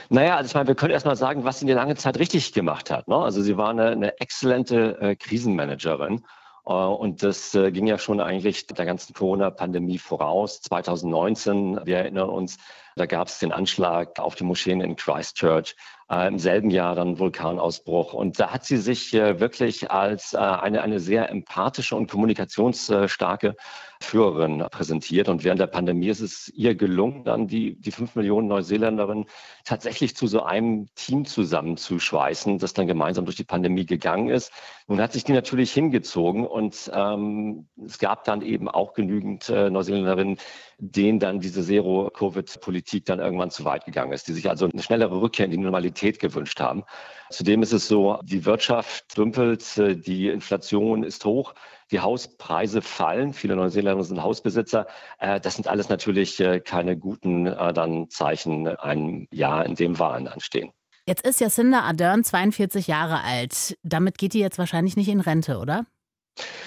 Naja, 0.09 0.35
also 0.35 0.47
ich 0.47 0.53
meine, 0.53 0.67
wir 0.67 0.75
können 0.75 0.93
erst 0.93 1.05
mal 1.05 1.15
sagen, 1.15 1.43
was 1.43 1.59
sie 1.59 1.65
eine 1.65 1.73
lange 1.73 1.95
Zeit 1.95 2.19
richtig 2.19 2.53
gemacht 2.53 2.91
hat. 2.91 3.07
Ne? 3.07 3.15
Also 3.15 3.41
sie 3.41 3.57
war 3.57 3.69
eine, 3.69 3.87
eine 3.87 4.19
exzellente 4.19 4.99
äh, 4.99 5.15
Krisenmanagerin. 5.15 6.23
Äh, 6.65 6.71
und 6.71 7.23
das 7.23 7.55
äh, 7.55 7.71
ging 7.71 7.87
ja 7.87 7.97
schon 7.97 8.19
eigentlich 8.19 8.67
der 8.67 8.85
ganzen 8.85 9.13
Corona-Pandemie 9.13 9.97
voraus. 9.97 10.61
2019, 10.61 11.85
wir 11.85 11.97
erinnern 11.97 12.29
uns, 12.29 12.57
da 12.95 13.05
gab 13.05 13.27
es 13.27 13.39
den 13.39 13.51
Anschlag 13.51 14.19
auf 14.19 14.35
die 14.35 14.43
Moscheen 14.43 14.81
in 14.81 14.95
Christchurch. 14.95 15.75
Äh, 16.11 16.27
Im 16.27 16.39
selben 16.39 16.71
Jahr 16.71 16.93
dann 16.93 17.19
Vulkanausbruch. 17.19 18.13
Und 18.13 18.37
da 18.37 18.51
hat 18.51 18.65
sie 18.65 18.75
sich 18.75 19.13
äh, 19.13 19.39
wirklich 19.39 19.91
als 19.91 20.33
äh, 20.33 20.37
eine, 20.39 20.81
eine 20.81 20.99
sehr 20.99 21.29
empathische 21.29 21.95
und 21.95 22.11
kommunikationsstarke 22.11 23.55
Führerin 24.01 24.65
präsentiert. 24.71 25.29
Und 25.29 25.45
während 25.45 25.61
der 25.61 25.67
Pandemie 25.67 26.09
ist 26.09 26.19
es 26.19 26.49
ihr 26.49 26.75
gelungen, 26.75 27.23
dann 27.23 27.47
die, 27.47 27.79
die 27.79 27.91
fünf 27.91 28.15
Millionen 28.15 28.49
Neuseeländerinnen 28.49 29.25
tatsächlich 29.63 30.15
zu 30.17 30.27
so 30.27 30.43
einem 30.43 30.87
Team 30.95 31.23
zusammenzuschweißen, 31.23 32.57
das 32.57 32.73
dann 32.73 32.87
gemeinsam 32.87 33.23
durch 33.23 33.37
die 33.37 33.45
Pandemie 33.45 33.85
gegangen 33.85 34.27
ist. 34.27 34.51
Nun 34.87 34.99
hat 34.99 35.13
sich 35.13 35.23
die 35.23 35.31
natürlich 35.31 35.71
hingezogen 35.71 36.45
und 36.45 36.91
ähm, 36.93 37.69
es 37.85 37.99
gab 37.99 38.25
dann 38.25 38.41
eben 38.41 38.67
auch 38.67 38.93
genügend 38.93 39.47
äh, 39.47 39.69
Neuseeländerinnen, 39.69 40.39
denen 40.81 41.19
dann 41.19 41.39
diese 41.39 41.63
Zero-Covid-Politik 41.63 43.05
dann 43.05 43.19
irgendwann 43.19 43.51
zu 43.51 43.63
weit 43.65 43.85
gegangen 43.85 44.13
ist, 44.13 44.27
die 44.27 44.33
sich 44.33 44.49
also 44.49 44.67
eine 44.67 44.81
schnellere 44.81 45.21
Rückkehr 45.21 45.45
in 45.45 45.51
die 45.51 45.57
Normalität 45.57 46.19
gewünscht 46.19 46.59
haben. 46.59 46.83
Zudem 47.29 47.61
ist 47.61 47.71
es 47.71 47.87
so, 47.87 48.19
die 48.23 48.45
Wirtschaft 48.45 49.15
dümpelt, 49.15 49.77
äh, 49.77 49.95
die 49.95 50.27
Inflation 50.29 51.03
ist 51.03 51.23
hoch, 51.23 51.53
die 51.91 51.99
Hauspreise 51.99 52.81
fallen. 52.81 53.33
Viele 53.33 53.55
Neuseeländer 53.55 54.03
sind 54.03 54.23
Hausbesitzer. 54.23 54.87
Äh, 55.19 55.39
das 55.39 55.55
sind 55.55 55.67
alles 55.67 55.89
natürlich 55.89 56.39
äh, 56.39 56.59
keine 56.59 56.97
guten 56.97 57.45
dann 57.45 58.09
Zeichen 58.09 58.67
ein 58.67 59.27
Jahr, 59.31 59.65
in 59.65 59.75
dem 59.75 59.99
Wahlen 59.99 60.27
anstehen. 60.27 60.71
Jetzt 61.05 61.25
ist 61.25 61.39
Jacinda 61.39 61.81
Ardern 61.81 62.23
42 62.23 62.87
Jahre 62.87 63.23
alt. 63.23 63.77
Damit 63.83 64.17
geht 64.17 64.33
die 64.33 64.39
jetzt 64.39 64.57
wahrscheinlich 64.57 64.95
nicht 64.95 65.09
in 65.09 65.19
Rente, 65.19 65.59
oder? 65.59 65.85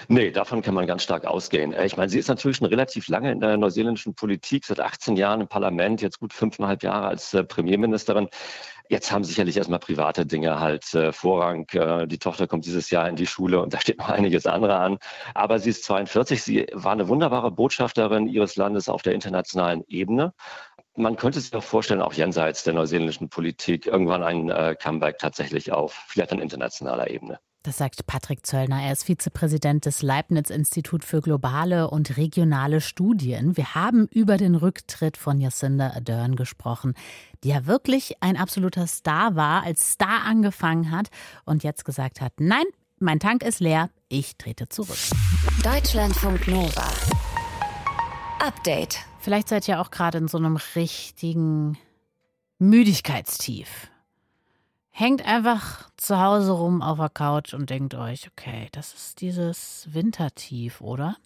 Nee, 0.09 0.31
davon 0.31 0.62
kann 0.62 0.74
man 0.74 0.87
ganz 0.87 1.03
stark 1.03 1.24
ausgehen. 1.24 1.72
Äh, 1.72 1.87
ich 1.87 1.96
meine, 1.96 2.09
sie 2.11 2.18
ist 2.18 2.29
natürlich 2.29 2.59
schon 2.59 2.66
relativ 2.66 3.09
lange 3.09 3.33
in 3.33 3.40
der 3.40 3.57
neuseeländischen 3.57 4.14
Politik, 4.14 4.64
seit 4.66 4.81
18 4.81 5.16
Jahren 5.16 5.40
im 5.40 5.48
Parlament, 5.48 6.03
jetzt 6.03 6.20
gut 6.20 6.33
fünfeinhalb 6.33 6.83
Jahre 6.83 7.07
als 7.09 7.33
äh, 7.35 7.44
Premierministerin. 7.44 8.29
Jetzt 8.90 9.11
haben 9.11 9.24
sicherlich 9.24 9.57
erstmal 9.57 9.79
private 9.79 10.27
Dinge 10.27 10.61
halt 10.61 10.92
äh, 10.94 11.11
Vorrang. 11.12 11.66
Die 12.07 12.18
Tochter 12.18 12.46
kommt 12.46 12.66
dieses 12.66 12.90
Jahr 12.90 13.09
in 13.09 13.16
die 13.16 13.27
Schule 13.27 13.62
und 13.62 13.72
da 13.72 13.81
steht 13.81 13.98
noch 13.98 14.09
einiges 14.11 14.46
andere 14.46 14.77
an. 14.77 14.98
Aber 15.35 15.59
sie 15.59 15.70
ist 15.70 15.85
42. 15.85 16.42
Sie 16.42 16.66
war 16.72 16.92
eine 16.92 17.09
wunderbare 17.09 17.50
Botschafterin 17.50 18.27
ihres 18.27 18.57
Landes 18.57 18.90
auf 18.90 19.00
der 19.03 19.14
internationalen 19.14 19.85
Ebene. 19.88 20.35
Man 20.96 21.16
könnte 21.16 21.40
sich 21.40 21.55
auch 21.55 21.64
vorstellen, 21.64 22.03
auch 22.03 22.12
jenseits 22.12 22.62
der 22.64 22.74
neuseeländischen 22.74 23.31
Politik 23.31 23.87
irgendwann 23.87 24.22
ein 24.22 24.77
Comeback 24.79 25.18
tatsächlich 25.18 25.72
auf 25.72 26.05
vielleicht 26.09 26.33
an 26.33 26.38
internationaler 26.40 27.11
Ebene. 27.11 27.40
Das 27.64 27.79
sagt 27.79 28.07
Patrick 28.07 28.44
Zöllner. 28.44 28.83
Er 28.83 28.92
ist 28.92 29.05
Vizepräsident 29.05 29.87
des 29.87 30.03
Leibniz-Institut 30.03 31.03
für 31.03 31.22
globale 31.22 31.88
und 31.88 32.18
regionale 32.18 32.83
Studien. 32.83 33.57
Wir 33.57 33.74
haben 33.74 34.07
über 34.09 34.37
den 34.37 34.55
Rücktritt 34.55 35.16
von 35.16 35.40
Jacinda 35.40 35.92
Ardern 35.94 36.37
gesprochen, 36.37 36.92
die 37.42 37.48
ja 37.48 37.64
wirklich 37.64 38.16
ein 38.20 38.37
absoluter 38.37 38.87
Star 38.87 39.35
war, 39.35 39.62
als 39.62 39.92
Star 39.92 40.24
angefangen 40.27 40.90
hat 40.90 41.09
und 41.46 41.64
jetzt 41.64 41.87
gesagt 41.87 42.20
hat, 42.20 42.35
nein, 42.38 42.66
mein 42.98 43.18
Tank 43.18 43.42
ist 43.42 43.61
leer, 43.61 43.88
ich 44.11 44.37
trete 44.37 44.68
zurück. 44.68 44.98
Deutschlandfunk 45.62 46.46
Nova. 46.46 46.92
Update. 48.40 48.98
Vielleicht 49.20 49.48
seid 49.48 49.66
ihr 49.68 49.81
auch 49.81 49.90
gerade 49.90 50.18
in 50.18 50.29
so 50.29 50.37
einem 50.37 50.59
richtigen 50.77 51.79
Müdigkeitstief. 52.59 53.88
Hängt 54.97 55.27
einfach 55.27 55.91
zu 55.97 56.21
Hause 56.21 56.53
rum 56.53 56.81
auf 56.81 56.99
der 56.99 57.09
Couch 57.09 57.53
und 57.53 57.69
denkt 57.69 57.97
euch, 57.97 58.31
okay, 58.31 58.69
das 58.71 58.95
ist 58.95 59.21
dieses 59.21 59.89
Wintertief, 59.91 60.81
oder? 60.81 61.17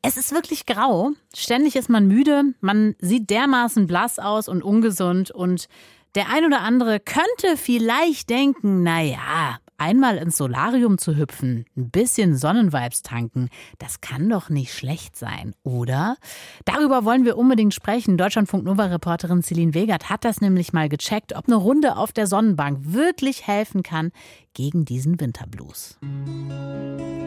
Es 0.00 0.16
ist 0.16 0.32
wirklich 0.32 0.64
grau. 0.64 1.10
Ständig 1.36 1.76
ist 1.76 1.90
man 1.90 2.08
müde. 2.08 2.54
Man 2.62 2.96
sieht 3.00 3.28
dermaßen 3.28 3.86
blass 3.86 4.18
aus 4.18 4.48
und 4.48 4.62
ungesund. 4.62 5.30
Und 5.30 5.68
der 6.14 6.30
ein 6.30 6.46
oder 6.46 6.62
andere 6.62 7.00
könnte 7.00 7.58
vielleicht 7.58 8.30
denken, 8.30 8.82
na 8.82 9.02
ja, 9.02 9.58
einmal 9.82 10.16
ins 10.16 10.36
Solarium 10.36 10.96
zu 10.96 11.16
hüpfen, 11.16 11.64
ein 11.76 11.90
bisschen 11.90 12.36
Sonnenvibes 12.36 13.02
tanken, 13.02 13.48
das 13.78 14.00
kann 14.00 14.28
doch 14.28 14.48
nicht 14.48 14.72
schlecht 14.72 15.16
sein, 15.16 15.54
oder? 15.64 16.16
Darüber 16.64 17.04
wollen 17.04 17.24
wir 17.24 17.36
unbedingt 17.36 17.74
sprechen. 17.74 18.16
Deutschlandfunk 18.16 18.64
Nova 18.64 18.84
Reporterin 18.84 19.42
Celine 19.42 19.74
Wegert 19.74 20.08
hat 20.08 20.24
das 20.24 20.40
nämlich 20.40 20.72
mal 20.72 20.88
gecheckt, 20.88 21.34
ob 21.34 21.48
eine 21.48 21.56
Runde 21.56 21.96
auf 21.96 22.12
der 22.12 22.28
Sonnenbank 22.28 22.78
wirklich 22.82 23.48
helfen 23.48 23.82
kann 23.82 24.12
gegen 24.54 24.84
diesen 24.84 25.20
Winterblues. 25.20 25.98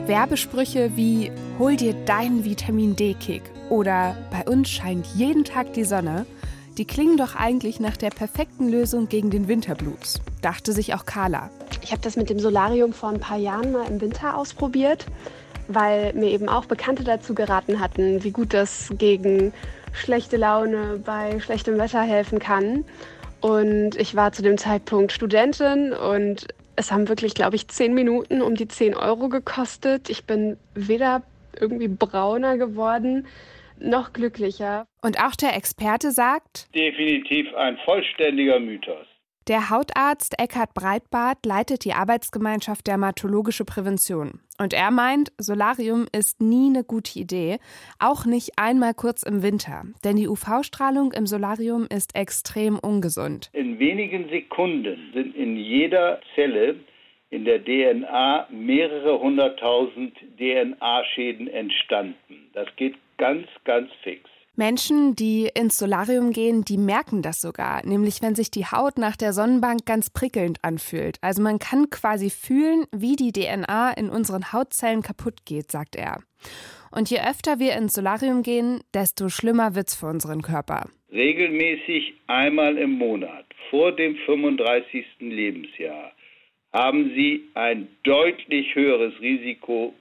Werbesprüche 0.08 0.96
wie 0.96 1.32
Hol 1.60 1.76
dir 1.76 1.94
deinen 2.06 2.46
Vitamin 2.46 2.96
D-Kick 2.96 3.42
oder 3.70 4.16
Bei 4.32 4.50
uns 4.50 4.70
scheint 4.70 5.08
jeden 5.16 5.44
Tag 5.44 5.74
die 5.74 5.84
Sonne 5.84 6.26
die 6.78 6.86
klingen 6.86 7.18
doch 7.18 7.36
eigentlich 7.36 7.80
nach 7.80 7.98
der 7.98 8.10
perfekten 8.10 8.70
Lösung 8.70 9.08
gegen 9.08 9.30
den 9.30 9.48
Winterblues, 9.48 10.20
dachte 10.42 10.74
sich 10.74 10.94
auch 10.94 11.06
Carla. 11.06 11.50
Ich 11.82 11.92
habe 11.92 12.02
das 12.02 12.18
mit 12.18 12.30
dem 12.30 12.40
Solarium 12.40 12.94
vor 12.94 13.10
ein 13.10 13.20
paar 13.20 13.38
Jahren 13.38 13.72
mal 13.72 13.88
im 13.88 14.02
Winter 14.02 14.38
ausprobiert, 14.38 15.06
weil 15.68 16.14
mir 16.14 16.30
eben 16.30 16.50
auch 16.50 16.66
Bekannte 16.66 17.04
dazu 17.04 17.34
geraten 17.34 17.80
hatten, 17.80 18.24
wie 18.24 18.32
gut 18.32 18.54
das 18.54 18.90
gegen 18.98 19.54
schlechte 19.94 20.38
Laune 20.38 21.00
bei 21.04 21.40
schlechtem 21.40 21.78
Wetter 21.78 22.02
helfen 22.02 22.40
kann. 22.40 22.84
Und 23.40 23.96
ich 23.96 24.16
war 24.16 24.34
zu 24.34 24.42
dem 24.42 24.58
Zeitpunkt 24.58 25.12
Studentin 25.12 25.94
und 25.94 26.48
es 26.76 26.92
haben 26.92 27.08
wirklich, 27.08 27.36
glaube 27.36 27.56
ich, 27.56 27.68
zehn 27.70 27.94
Minuten 27.94 28.42
um 28.42 28.56
die 28.56 28.68
10 28.68 28.96
Euro 28.96 29.30
gekostet. 29.30 30.10
Ich 30.10 30.26
bin 30.26 30.58
weder 30.74 31.22
irgendwie 31.58 31.88
brauner 31.88 32.58
geworden, 32.58 33.26
noch 33.80 34.14
glücklicher. 34.14 34.88
Und 35.02 35.20
auch 35.22 35.36
der 35.36 35.56
Experte 35.56 36.12
sagt, 36.12 36.74
definitiv 36.74 37.54
ein 37.56 37.78
vollständiger 37.86 38.60
Mythos. 38.60 39.08
Der 39.48 39.70
Hautarzt 39.70 40.40
Eckhard 40.40 40.74
Breitbart 40.74 41.46
leitet 41.46 41.86
die 41.86 41.94
Arbeitsgemeinschaft 41.94 42.88
Dermatologische 42.88 43.64
Prävention. 43.64 44.40
Und 44.58 44.74
er 44.74 44.90
meint, 44.90 45.32
Solarium 45.38 46.08
ist 46.12 46.42
nie 46.42 46.70
eine 46.70 46.84
gute 46.84 47.20
Idee, 47.20 47.60
auch 48.00 48.26
nicht 48.26 48.58
einmal 48.58 48.96
kurz 48.96 49.22
im 49.22 49.44
Winter. 49.44 49.84
Denn 50.04 50.16
die 50.16 50.28
UV-Strahlung 50.28 51.12
im 51.12 51.28
Solarium 51.28 51.86
ist 51.94 52.16
extrem 52.16 52.80
ungesund. 52.80 53.52
In 53.54 53.78
wenigen 53.78 54.30
Sekunden 54.30 55.12
sind 55.14 55.36
in 55.36 55.58
jeder 55.58 56.22
Zelle 56.34 56.78
in 57.36 57.44
der 57.44 57.62
DNA 57.64 58.48
mehrere 58.50 59.20
hunderttausend 59.20 60.16
DNA-Schäden 60.40 61.50
entstanden. 61.50 62.50
Das 62.54 62.68
geht 62.78 62.96
ganz, 63.18 63.48
ganz 63.66 63.90
fix. 64.04 64.30
Menschen, 64.56 65.18
die 65.18 65.50
ins 65.54 65.78
Solarium 65.78 66.32
gehen, 66.32 66.64
die 66.64 66.78
merken 66.78 67.22
das 67.22 67.42
sogar, 67.42 67.86
nämlich 67.86 68.22
wenn 68.22 68.36
sich 68.36 68.52
die 68.52 68.66
Haut 68.66 68.98
nach 68.98 69.18
der 69.18 69.34
Sonnenbank 69.34 69.86
ganz 69.86 70.10
prickelnd 70.10 70.60
anfühlt. 70.62 71.18
Also 71.20 71.42
man 71.42 71.60
kann 71.60 71.90
quasi 71.90 72.30
fühlen, 72.30 72.86
wie 72.96 73.18
die 73.18 73.34
DNA 73.34 73.92
in 73.92 74.10
unseren 74.10 74.54
Hautzellen 74.54 75.02
kaputt 75.02 75.46
geht, 75.46 75.72
sagt 75.72 75.98
er. 75.98 76.20
Und 76.90 77.10
je 77.10 77.20
öfter 77.20 77.60
wir 77.60 77.76
ins 77.76 77.96
Solarium 77.96 78.44
gehen, 78.44 78.80
desto 78.94 79.28
schlimmer 79.28 79.76
wird's 79.76 79.94
für 79.94 80.06
unseren 80.06 80.42
Körper. 80.42 80.88
Regelmäßig 81.12 82.14
einmal 82.28 82.78
im 82.78 82.92
Monat 82.92 83.46
vor 83.70 83.92
dem 83.92 84.16
35. 84.26 85.06
Lebensjahr 85.20 86.15
haben 86.76 87.12
Sie 87.16 87.48
ein 87.54 87.88
deutlich 88.04 88.76
höheres 88.76 89.14
Risiko, 89.22 89.94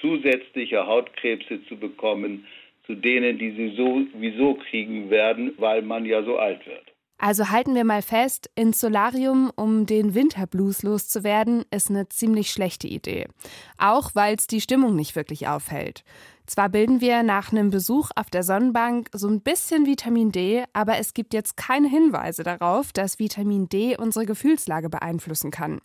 zusätzliche 0.00 0.86
Hautkrebse 0.86 1.62
zu 1.66 1.76
bekommen 1.76 2.46
zu 2.86 2.94
denen, 2.94 3.38
die 3.38 3.50
sie 3.50 3.76
sowieso 3.76 4.54
kriegen 4.54 5.10
werden, 5.10 5.52
weil 5.58 5.82
man 5.82 6.06
ja 6.06 6.22
so 6.22 6.38
alt 6.38 6.66
wird. 6.66 6.94
Also 7.18 7.50
halten 7.50 7.74
wir 7.74 7.84
mal 7.84 8.00
fest, 8.00 8.48
ins 8.54 8.80
Solarium, 8.80 9.52
um 9.56 9.84
den 9.84 10.14
Winterblues 10.14 10.82
loszuwerden, 10.82 11.64
ist 11.70 11.90
eine 11.90 12.08
ziemlich 12.08 12.50
schlechte 12.50 12.86
Idee. 12.86 13.26
Auch 13.76 14.14
weil 14.14 14.36
es 14.36 14.46
die 14.46 14.62
Stimmung 14.62 14.96
nicht 14.96 15.16
wirklich 15.16 15.48
aufhält. 15.48 16.04
Zwar 16.48 16.70
bilden 16.70 17.02
wir 17.02 17.22
nach 17.22 17.52
einem 17.52 17.68
Besuch 17.68 18.10
auf 18.16 18.30
der 18.30 18.42
Sonnenbank 18.42 19.10
so 19.12 19.28
ein 19.28 19.42
bisschen 19.42 19.84
Vitamin 19.84 20.32
D, 20.32 20.64
aber 20.72 20.96
es 20.96 21.12
gibt 21.12 21.34
jetzt 21.34 21.58
keine 21.58 21.88
Hinweise 21.88 22.42
darauf, 22.42 22.90
dass 22.90 23.18
Vitamin 23.18 23.68
D 23.68 23.98
unsere 23.98 24.24
Gefühlslage 24.24 24.88
beeinflussen 24.88 25.50
kann. 25.50 25.82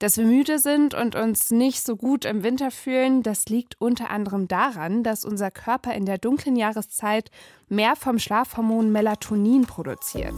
Dass 0.00 0.16
wir 0.16 0.24
müde 0.24 0.58
sind 0.58 0.94
und 0.94 1.14
uns 1.14 1.52
nicht 1.52 1.86
so 1.86 1.94
gut 1.94 2.24
im 2.24 2.42
Winter 2.42 2.72
fühlen, 2.72 3.22
das 3.22 3.46
liegt 3.46 3.80
unter 3.80 4.10
anderem 4.10 4.48
daran, 4.48 5.04
dass 5.04 5.24
unser 5.24 5.52
Körper 5.52 5.94
in 5.94 6.06
der 6.06 6.18
dunklen 6.18 6.56
Jahreszeit 6.56 7.30
mehr 7.68 7.94
vom 7.94 8.18
Schlafhormon 8.18 8.90
Melatonin 8.90 9.62
produziert. 9.62 10.34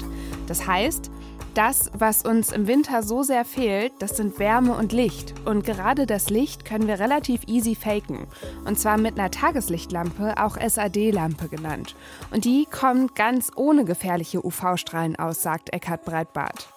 Das 0.49 0.67
heißt, 0.67 1.11
das, 1.55 1.91
was 1.95 2.25
uns 2.25 2.53
im 2.53 2.67
Winter 2.67 3.03
so 3.03 3.23
sehr 3.23 3.45
fehlt, 3.45 3.93
das 3.99 4.17
sind 4.17 4.39
Wärme 4.39 4.75
und 4.75 4.93
Licht. 4.93 5.35
Und 5.45 5.65
gerade 5.65 6.07
das 6.07 6.31
Licht 6.31 6.65
können 6.65 6.87
wir 6.87 6.99
relativ 6.99 7.43
easy 7.47 7.75
faken. 7.75 8.27
Und 8.65 8.79
zwar 8.79 8.99
mit 8.99 9.19
einer 9.19 9.31
Tageslichtlampe, 9.31 10.35
auch 10.43 10.57
SAD-Lampe 10.57 11.49
genannt. 11.49 11.95
Und 12.31 12.45
die 12.45 12.67
kommt 12.71 13.15
ganz 13.15 13.51
ohne 13.57 13.85
gefährliche 13.85 14.45
UV-Strahlen 14.45 15.17
aus, 15.17 15.43
sagt 15.43 15.73
Eckhard 15.73 16.05
Breitbart. 16.05 16.69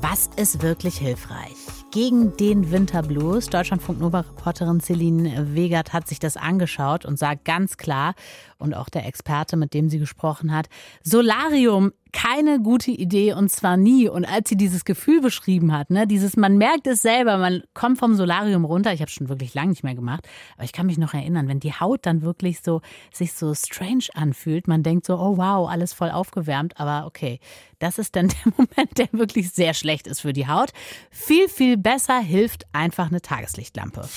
Was 0.00 0.28
ist 0.36 0.62
wirklich 0.62 0.98
hilfreich? 0.98 1.56
Gegen 1.92 2.36
den 2.36 2.70
Winterblues. 2.70 3.46
Deutschlandfunk 3.46 4.00
Nova-Reporterin 4.00 4.80
Celine 4.80 5.54
Wegert 5.54 5.92
hat 5.92 6.08
sich 6.08 6.18
das 6.18 6.36
angeschaut 6.36 7.04
und 7.04 7.18
sagt 7.18 7.44
ganz 7.44 7.76
klar, 7.76 8.14
und 8.58 8.74
auch 8.74 8.88
der 8.88 9.06
Experte, 9.06 9.56
mit 9.56 9.74
dem 9.74 9.90
sie 9.90 9.98
gesprochen 9.98 10.54
hat, 10.54 10.68
Solarium 11.02 11.92
keine 12.12 12.60
gute 12.60 12.90
Idee 12.90 13.32
und 13.34 13.50
zwar 13.50 13.76
nie. 13.76 14.08
Und 14.08 14.24
als 14.24 14.48
sie 14.48 14.56
dieses 14.56 14.84
Gefühl 14.84 15.20
beschrieben 15.20 15.72
hat, 15.72 15.90
ne, 15.90 16.06
dieses, 16.06 16.36
man 16.36 16.58
merkt 16.58 16.86
es 16.86 17.02
selber, 17.02 17.38
man 17.38 17.62
kommt 17.74 17.98
vom 17.98 18.14
Solarium 18.14 18.64
runter. 18.64 18.92
Ich 18.92 19.00
habe 19.00 19.10
schon 19.10 19.28
wirklich 19.28 19.54
lange 19.54 19.70
nicht 19.70 19.82
mehr 19.82 19.94
gemacht, 19.94 20.28
aber 20.56 20.64
ich 20.64 20.72
kann 20.72 20.86
mich 20.86 20.98
noch 20.98 21.14
erinnern, 21.14 21.48
wenn 21.48 21.60
die 21.60 21.72
Haut 21.72 22.06
dann 22.06 22.22
wirklich 22.22 22.60
so 22.60 22.80
sich 23.12 23.32
so 23.32 23.54
strange 23.54 24.04
anfühlt, 24.14 24.68
man 24.68 24.82
denkt 24.82 25.06
so, 25.06 25.18
oh 25.18 25.36
wow, 25.38 25.68
alles 25.68 25.92
voll 25.92 26.10
aufgewärmt, 26.10 26.78
aber 26.78 27.06
okay, 27.06 27.40
das 27.78 27.98
ist 27.98 28.14
dann 28.14 28.28
der 28.44 28.52
Moment, 28.56 28.98
der 28.98 29.08
wirklich 29.12 29.50
sehr 29.50 29.74
schlecht 29.74 30.06
ist 30.06 30.20
für 30.20 30.32
die 30.32 30.46
Haut. 30.46 30.72
Viel, 31.10 31.48
viel 31.48 31.76
besser 31.76 32.20
hilft 32.20 32.66
einfach 32.72 33.08
eine 33.08 33.22
Tageslichtlampe. 33.22 34.08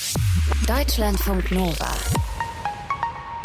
Deutschlandfunk 0.67 1.51
Nova. 1.51 1.93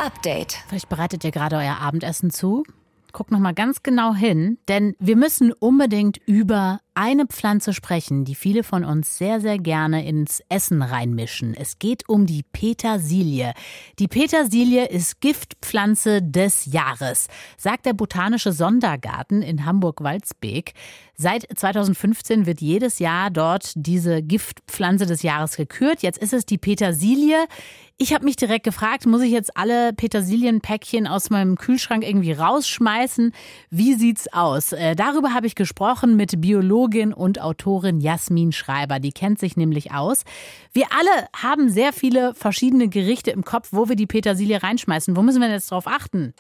Update. 0.04 0.58
Vielleicht 0.68 0.88
bereitet 0.88 1.24
ihr 1.24 1.30
gerade 1.30 1.56
euer 1.56 1.76
Abendessen 1.78 2.30
zu. 2.30 2.64
Guck 3.12 3.31
noch 3.31 3.38
mal 3.38 3.55
ganz 3.55 3.83
genau 3.83 4.14
hin, 4.14 4.59
denn 4.68 4.94
wir 4.99 5.16
müssen 5.16 5.53
unbedingt 5.53 6.18
über 6.27 6.81
eine 6.94 7.26
Pflanze 7.26 7.72
sprechen, 7.72 8.24
die 8.24 8.35
viele 8.35 8.62
von 8.62 8.85
uns 8.85 9.16
sehr, 9.16 9.40
sehr 9.40 9.59
gerne 9.59 10.07
ins 10.07 10.42
Essen 10.48 10.83
reinmischen. 10.83 11.55
Es 11.55 11.79
geht 11.79 12.09
um 12.09 12.26
die 12.26 12.42
Petersilie. 12.42 13.53
Die 13.98 14.09
Petersilie 14.09 14.87
ist 14.87 15.20
Giftpflanze 15.20 16.22
des 16.22 16.66
Jahres, 16.66 17.29
sagt 17.57 17.87
der 17.87 17.92
Botanische 17.92 18.53
Sondergarten 18.53 19.42
in 19.42 19.64
Hamburg-Waldsbeek. 19.64 20.74
Seit 21.16 21.46
2015 21.55 22.46
wird 22.46 22.62
jedes 22.62 22.98
Jahr 22.98 23.31
dort 23.31 23.72
diese 23.76 24.22
Giftpflanze 24.22 25.05
des 25.05 25.22
Jahres 25.22 25.57
gekürt. 25.57 26.03
Jetzt 26.03 26.18
ist 26.18 26.33
es 26.33 26.46
die 26.46 26.57
Petersilie. 26.57 27.46
Ich 27.98 28.14
habe 28.14 28.24
mich 28.24 28.37
direkt 28.37 28.64
gefragt, 28.64 29.05
muss 29.05 29.20
ich 29.20 29.31
jetzt 29.31 29.55
alle 29.59 29.92
Petersilienpäckchen 29.92 31.07
aus 31.07 31.29
meinem 31.29 31.57
Kühlschrank 31.57 32.03
irgendwie 32.03 32.33
rausschmeißen? 32.33 33.35
Wie 33.68 33.92
sieht's 33.92 34.33
aus? 34.33 34.72
Äh, 34.72 34.96
darüber 34.96 35.35
habe 35.35 35.46
ich 35.46 35.55
gesprochen 35.55 36.16
mit 36.16 36.40
Biologin 36.80 37.12
und 37.12 37.42
Autorin 37.42 38.00
Jasmin 38.00 38.52
Schreiber. 38.52 39.00
Die 39.00 39.12
kennt 39.12 39.38
sich 39.38 39.56
nämlich 39.56 39.92
aus. 39.92 40.24
Wir 40.72 40.86
alle 40.98 41.28
haben 41.36 41.68
sehr 41.68 41.92
viele 41.92 42.34
verschiedene 42.34 42.88
Gerichte 42.88 43.30
im 43.30 43.44
Kopf, 43.44 43.68
wo 43.72 43.90
wir 43.90 43.96
die 43.96 44.06
Petersilie 44.06 44.62
reinschmeißen. 44.62 45.14
Wo 45.14 45.20
müssen 45.20 45.42
wir 45.42 45.50
jetzt 45.50 45.70
drauf 45.70 45.86
achten? 45.86 46.32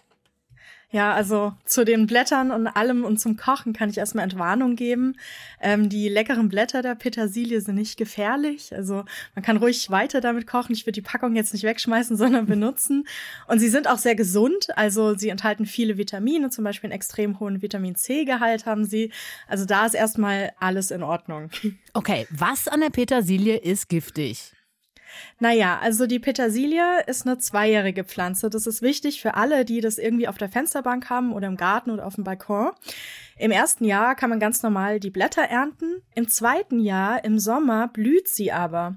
Ja, 0.92 1.12
also 1.14 1.52
zu 1.64 1.84
den 1.84 2.08
Blättern 2.08 2.50
und 2.50 2.66
allem 2.66 3.04
und 3.04 3.18
zum 3.18 3.36
Kochen 3.36 3.72
kann 3.72 3.90
ich 3.90 3.98
erstmal 3.98 4.24
Entwarnung 4.24 4.74
geben. 4.74 5.16
Ähm, 5.60 5.88
die 5.88 6.08
leckeren 6.08 6.48
Blätter 6.48 6.82
der 6.82 6.96
Petersilie 6.96 7.60
sind 7.60 7.76
nicht 7.76 7.96
gefährlich. 7.96 8.74
Also 8.74 9.04
man 9.36 9.44
kann 9.44 9.56
ruhig 9.56 9.90
weiter 9.90 10.20
damit 10.20 10.48
kochen. 10.48 10.72
Ich 10.72 10.86
würde 10.86 11.00
die 11.00 11.02
Packung 11.02 11.36
jetzt 11.36 11.52
nicht 11.52 11.62
wegschmeißen, 11.62 12.16
sondern 12.16 12.46
benutzen. 12.46 13.06
Und 13.46 13.60
sie 13.60 13.68
sind 13.68 13.88
auch 13.88 13.98
sehr 13.98 14.16
gesund. 14.16 14.76
Also 14.76 15.16
sie 15.16 15.28
enthalten 15.28 15.64
viele 15.64 15.96
Vitamine, 15.96 16.50
zum 16.50 16.64
Beispiel 16.64 16.88
einen 16.88 16.96
extrem 16.96 17.38
hohen 17.38 17.62
Vitamin 17.62 17.94
C-Gehalt 17.94 18.66
haben 18.66 18.84
sie. 18.84 19.12
Also 19.46 19.66
da 19.66 19.86
ist 19.86 19.94
erstmal 19.94 20.50
alles 20.58 20.90
in 20.90 21.02
Ordnung. 21.02 21.50
Okay, 21.92 22.26
was 22.30 22.68
an 22.68 22.80
der 22.80 22.90
Petersilie 22.90 23.56
ist 23.56 23.88
giftig? 23.88 24.52
Naja, 25.38 25.78
also 25.80 26.06
die 26.06 26.18
Petersilie 26.18 27.02
ist 27.06 27.26
eine 27.26 27.38
zweijährige 27.38 28.04
Pflanze. 28.04 28.50
Das 28.50 28.66
ist 28.66 28.82
wichtig 28.82 29.20
für 29.20 29.34
alle, 29.34 29.64
die 29.64 29.80
das 29.80 29.98
irgendwie 29.98 30.28
auf 30.28 30.38
der 30.38 30.48
Fensterbank 30.48 31.10
haben 31.10 31.32
oder 31.32 31.48
im 31.48 31.56
Garten 31.56 31.90
oder 31.90 32.06
auf 32.06 32.14
dem 32.14 32.24
Balkon. 32.24 32.70
Im 33.40 33.52
ersten 33.52 33.86
Jahr 33.86 34.16
kann 34.16 34.28
man 34.28 34.38
ganz 34.38 34.62
normal 34.62 35.00
die 35.00 35.08
Blätter 35.08 35.40
ernten. 35.40 36.02
Im 36.14 36.28
zweiten 36.28 36.78
Jahr, 36.78 37.24
im 37.24 37.38
Sommer, 37.38 37.88
blüht 37.88 38.28
sie 38.28 38.52
aber. 38.52 38.96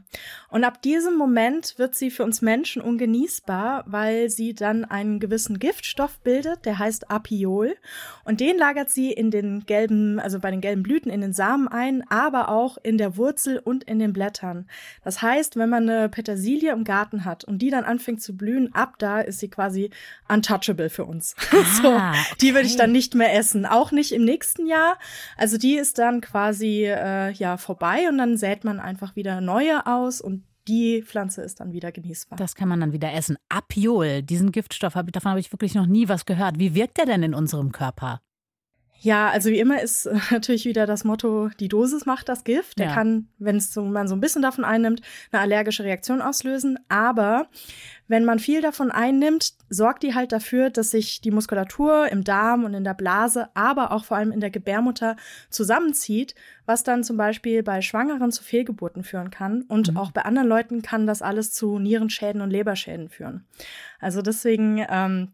Und 0.49 0.65
ab 0.65 0.81
diesem 0.81 1.15
Moment 1.15 1.75
wird 1.77 1.95
sie 1.95 2.11
für 2.11 2.25
uns 2.25 2.41
Menschen 2.41 2.81
ungenießbar, 2.81 3.85
weil 3.87 4.29
sie 4.29 4.53
dann 4.53 4.83
einen 4.83 5.21
gewissen 5.21 5.59
Giftstoff 5.59 6.19
bildet, 6.19 6.65
der 6.65 6.77
heißt 6.77 7.09
Apiol. 7.09 7.77
Und 8.25 8.41
den 8.41 8.57
lagert 8.57 8.89
sie 8.89 9.13
in 9.13 9.31
den 9.31 9.65
gelben, 9.65 10.19
also 10.19 10.41
bei 10.41 10.51
den 10.51 10.59
gelben 10.59 10.83
Blüten 10.83 11.09
in 11.09 11.21
den 11.21 11.31
Samen 11.31 11.69
ein, 11.69 12.03
aber 12.09 12.49
auch 12.49 12.77
in 12.83 12.97
der 12.97 13.15
Wurzel 13.15 13.59
und 13.59 13.85
in 13.85 13.97
den 13.99 14.11
Blättern. 14.11 14.67
Das 15.05 15.21
heißt, 15.21 15.55
wenn 15.55 15.69
man 15.69 15.87
eine 15.87 16.09
Petersilie 16.09 16.73
im 16.73 16.83
Garten 16.83 17.23
hat 17.23 17.45
und 17.45 17.59
die 17.59 17.69
dann 17.69 17.85
anfängt 17.85 18.21
zu 18.21 18.35
blühen, 18.35 18.75
ab 18.75 18.95
da 18.97 19.21
ist 19.21 19.39
sie 19.39 19.47
quasi 19.47 19.89
untouchable 20.27 20.89
für 20.89 21.05
uns. 21.05 21.33
Ah, 21.95 22.13
so, 22.23 22.35
die 22.41 22.55
würde 22.55 22.65
ich 22.65 22.75
dann 22.75 22.91
nicht 22.91 23.13
mehr 23.13 23.35
essen. 23.35 23.65
Auch 23.65 23.91
nicht 23.91 24.11
im 24.11 24.25
nächsten 24.25 24.32
Jahr. 24.65 24.97
Also 25.37 25.57
die 25.57 25.75
ist 25.75 25.97
dann 25.99 26.21
quasi 26.21 26.85
äh, 26.85 27.31
ja 27.31 27.57
vorbei 27.57 28.07
und 28.09 28.17
dann 28.17 28.37
sät 28.37 28.63
man 28.63 28.79
einfach 28.79 29.15
wieder 29.15 29.41
neue 29.41 29.85
aus 29.85 30.21
und 30.21 30.43
die 30.67 31.03
Pflanze 31.03 31.41
ist 31.41 31.59
dann 31.59 31.73
wieder 31.73 31.91
genießbar. 31.91 32.37
Das 32.37 32.55
kann 32.55 32.69
man 32.69 32.79
dann 32.79 32.93
wieder 32.93 33.13
essen. 33.13 33.37
Apiol, 33.49 34.21
diesen 34.21 34.51
Giftstoff, 34.51 34.93
davon 34.93 35.31
habe 35.31 35.39
ich 35.39 35.51
wirklich 35.51 35.75
noch 35.75 35.85
nie 35.85 36.07
was 36.07 36.25
gehört. 36.25 36.57
Wie 36.57 36.73
wirkt 36.73 36.97
der 36.97 37.05
denn 37.05 37.23
in 37.23 37.33
unserem 37.33 37.71
Körper? 37.71 38.21
Ja, 39.03 39.29
also 39.29 39.49
wie 39.49 39.59
immer 39.59 39.81
ist 39.81 40.05
äh, 40.05 40.15
natürlich 40.31 40.63
wieder 40.63 40.85
das 40.85 41.03
Motto, 41.03 41.49
die 41.59 41.67
Dosis 41.67 42.05
macht 42.05 42.29
das 42.29 42.45
Gift. 42.45 42.79
Der 42.79 42.87
ja. 42.87 42.93
kann, 42.93 43.27
wenn 43.37 43.59
so, 43.59 43.83
man 43.83 44.07
so 44.07 44.15
ein 44.15 44.21
bisschen 44.21 44.41
davon 44.41 44.63
einnimmt, 44.63 45.01
eine 45.31 45.41
allergische 45.41 45.83
Reaktion 45.83 46.21
auslösen. 46.21 46.79
Aber 46.87 47.47
wenn 48.07 48.23
man 48.23 48.39
viel 48.39 48.61
davon 48.61 48.91
einnimmt, 48.91 49.55
sorgt 49.69 50.03
die 50.03 50.15
halt 50.15 50.31
dafür, 50.31 50.69
dass 50.69 50.91
sich 50.91 51.19
die 51.19 51.31
Muskulatur 51.31 52.07
im 52.13 52.23
Darm 52.23 52.63
und 52.63 52.73
in 52.73 52.85
der 52.85 52.93
Blase, 52.93 53.49
aber 53.55 53.91
auch 53.91 54.05
vor 54.05 54.15
allem 54.15 54.31
in 54.31 54.39
der 54.39 54.51
Gebärmutter 54.51 55.17
zusammenzieht, 55.49 56.33
was 56.65 56.83
dann 56.83 57.03
zum 57.03 57.17
Beispiel 57.17 57.61
bei 57.61 57.81
Schwangeren 57.81 58.31
zu 58.31 58.41
Fehlgeburten 58.41 59.03
führen 59.03 59.31
kann. 59.31 59.63
Und 59.63 59.91
mhm. 59.91 59.97
auch 59.97 60.11
bei 60.11 60.21
anderen 60.21 60.47
Leuten 60.47 60.81
kann 60.81 61.07
das 61.07 61.21
alles 61.21 61.51
zu 61.51 61.77
Nierenschäden 61.77 62.39
und 62.39 62.51
Leberschäden 62.51 63.09
führen. 63.09 63.43
Also 63.99 64.21
deswegen 64.21 64.85
ähm, 64.89 65.33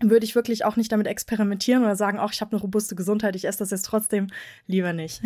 würde 0.00 0.24
ich 0.24 0.34
wirklich 0.34 0.64
auch 0.64 0.76
nicht 0.76 0.92
damit 0.92 1.06
experimentieren 1.06 1.82
oder 1.82 1.96
sagen, 1.96 2.18
ach, 2.20 2.32
ich 2.32 2.40
habe 2.40 2.52
eine 2.52 2.60
robuste 2.60 2.94
Gesundheit, 2.94 3.36
ich 3.36 3.46
esse 3.46 3.58
das 3.58 3.70
jetzt 3.70 3.86
trotzdem 3.86 4.28
lieber 4.66 4.92
nicht. 4.92 5.22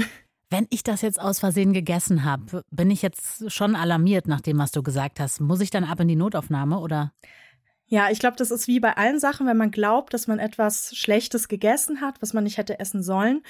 Wenn 0.51 0.67
ich 0.69 0.83
das 0.83 1.01
jetzt 1.01 1.21
aus 1.21 1.41
Versehen 1.41 1.73
gegessen 1.73 2.25
habe, 2.25 2.63
bin 2.71 2.91
ich 2.91 3.01
jetzt 3.01 3.51
schon 3.51 3.75
alarmiert 3.75 4.29
nach 4.29 4.43
dem, 4.43 4.59
was 4.59 4.71
du 4.71 4.83
gesagt 4.83 5.19
hast. 5.19 5.41
Muss 5.41 5.63
ich 5.63 5.71
dann 5.71 5.85
ab 5.85 6.01
in 6.01 6.09
die 6.09 6.17
Notaufnahme 6.17 6.79
oder? 6.79 7.13
Ja, 7.87 8.11
ich 8.11 8.19
glaube, 8.19 8.37
das 8.37 8.51
ist 8.51 8.69
wie 8.69 8.81
bei 8.81 8.97
allen 8.97 9.19
Sachen, 9.19 9.47
wenn 9.47 9.57
man 9.57 9.71
glaubt, 9.71 10.15
dass 10.15 10.27
man 10.27 10.39
etwas 10.39 10.97
Schlechtes 10.97 11.49
gegessen 11.49 12.01
hat, 12.01 12.23
was 12.23 12.33
man 12.33 12.45
nicht 12.45 12.57
hätte 12.57 12.81
essen 12.81 13.03
sollen, 13.03 13.43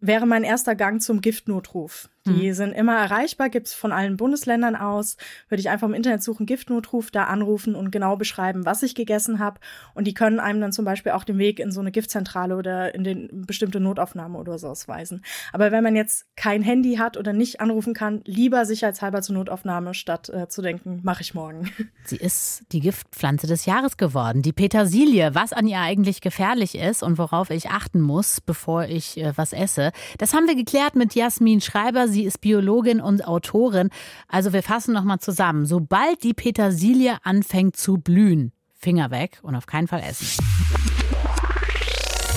wäre 0.00 0.26
mein 0.26 0.44
erster 0.44 0.74
Gang 0.74 1.00
zum 1.00 1.20
Giftnotruf. 1.20 2.08
Die 2.26 2.48
mhm. 2.48 2.54
sind 2.54 2.72
immer 2.72 2.96
erreichbar, 2.96 3.48
gibt's 3.48 3.72
von 3.72 3.92
allen 3.92 4.16
Bundesländern 4.16 4.74
aus. 4.74 5.16
Würde 5.48 5.60
ich 5.60 5.70
einfach 5.70 5.86
im 5.86 5.94
Internet 5.94 6.22
suchen, 6.22 6.44
Giftnotruf, 6.44 7.10
da 7.10 7.24
anrufen 7.24 7.74
und 7.74 7.90
genau 7.92 8.16
beschreiben, 8.16 8.64
was 8.64 8.82
ich 8.82 8.94
gegessen 8.94 9.38
habe. 9.38 9.60
Und 9.94 10.06
die 10.06 10.14
können 10.14 10.40
einem 10.40 10.60
dann 10.60 10.72
zum 10.72 10.84
Beispiel 10.84 11.12
auch 11.12 11.24
den 11.24 11.38
Weg 11.38 11.60
in 11.60 11.70
so 11.70 11.80
eine 11.80 11.92
Giftzentrale 11.92 12.56
oder 12.56 12.94
in 12.94 13.04
den 13.04 13.46
bestimmte 13.46 13.78
Notaufnahme 13.78 14.38
oder 14.38 14.58
so 14.58 14.68
ausweisen. 14.68 15.24
Aber 15.52 15.70
wenn 15.70 15.84
man 15.84 15.94
jetzt 15.94 16.26
kein 16.34 16.62
Handy 16.62 16.96
hat 16.96 17.16
oder 17.16 17.32
nicht 17.32 17.60
anrufen 17.60 17.94
kann, 17.94 18.22
lieber 18.24 18.66
sicherheitshalber 18.66 19.22
zur 19.22 19.36
Notaufnahme, 19.36 19.94
statt 19.94 20.28
äh, 20.28 20.48
zu 20.48 20.62
denken, 20.62 21.00
mache 21.04 21.22
ich 21.22 21.34
morgen. 21.34 21.70
Sie 22.04 22.16
ist 22.16 22.64
die 22.72 22.80
Giftpflanze 22.80 23.46
des 23.46 23.66
Jahres 23.66 23.96
geworden, 23.96 24.42
die 24.42 24.52
Petersilie. 24.52 25.34
Was 25.34 25.52
an 25.52 25.68
ihr 25.68 25.78
eigentlich 25.78 26.20
gefährlich 26.20 26.76
ist 26.76 27.02
und 27.04 27.18
worauf 27.18 27.50
ich 27.50 27.70
achten 27.70 28.00
muss, 28.00 28.40
bevor 28.40 28.84
ich 28.86 29.18
äh, 29.18 29.32
was 29.36 29.52
esse, 29.52 29.85
das 30.18 30.34
haben 30.34 30.46
wir 30.46 30.54
geklärt 30.54 30.96
mit 30.96 31.14
Jasmin 31.14 31.60
Schreiber. 31.60 32.08
Sie 32.08 32.24
ist 32.24 32.40
Biologin 32.40 33.00
und 33.00 33.26
Autorin. 33.26 33.90
Also 34.28 34.52
wir 34.52 34.62
fassen 34.62 34.94
nochmal 34.94 35.18
zusammen. 35.18 35.66
Sobald 35.66 36.22
die 36.22 36.34
Petersilie 36.34 37.16
anfängt 37.22 37.76
zu 37.76 37.98
blühen, 37.98 38.52
Finger 38.74 39.10
weg 39.10 39.38
und 39.42 39.54
auf 39.54 39.66
keinen 39.66 39.88
Fall 39.88 40.02
essen. 40.08 40.26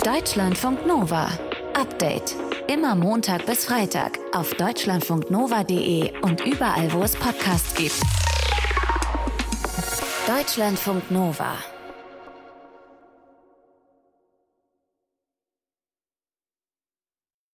Deutschlandfunk 0.03 0.85
Nova. 0.87 1.29
Update. 1.73 2.35
Immer 2.67 2.95
Montag 2.95 3.45
bis 3.45 3.65
Freitag 3.65 4.19
auf 4.33 4.53
deutschlandfunknova.de 4.53 6.19
und 6.21 6.45
überall, 6.45 6.91
wo 6.93 7.01
es 7.01 7.15
Podcasts 7.15 7.73
gibt. 7.75 7.99
Deutschlandfunk 10.27 11.09
Nova. 11.09 11.53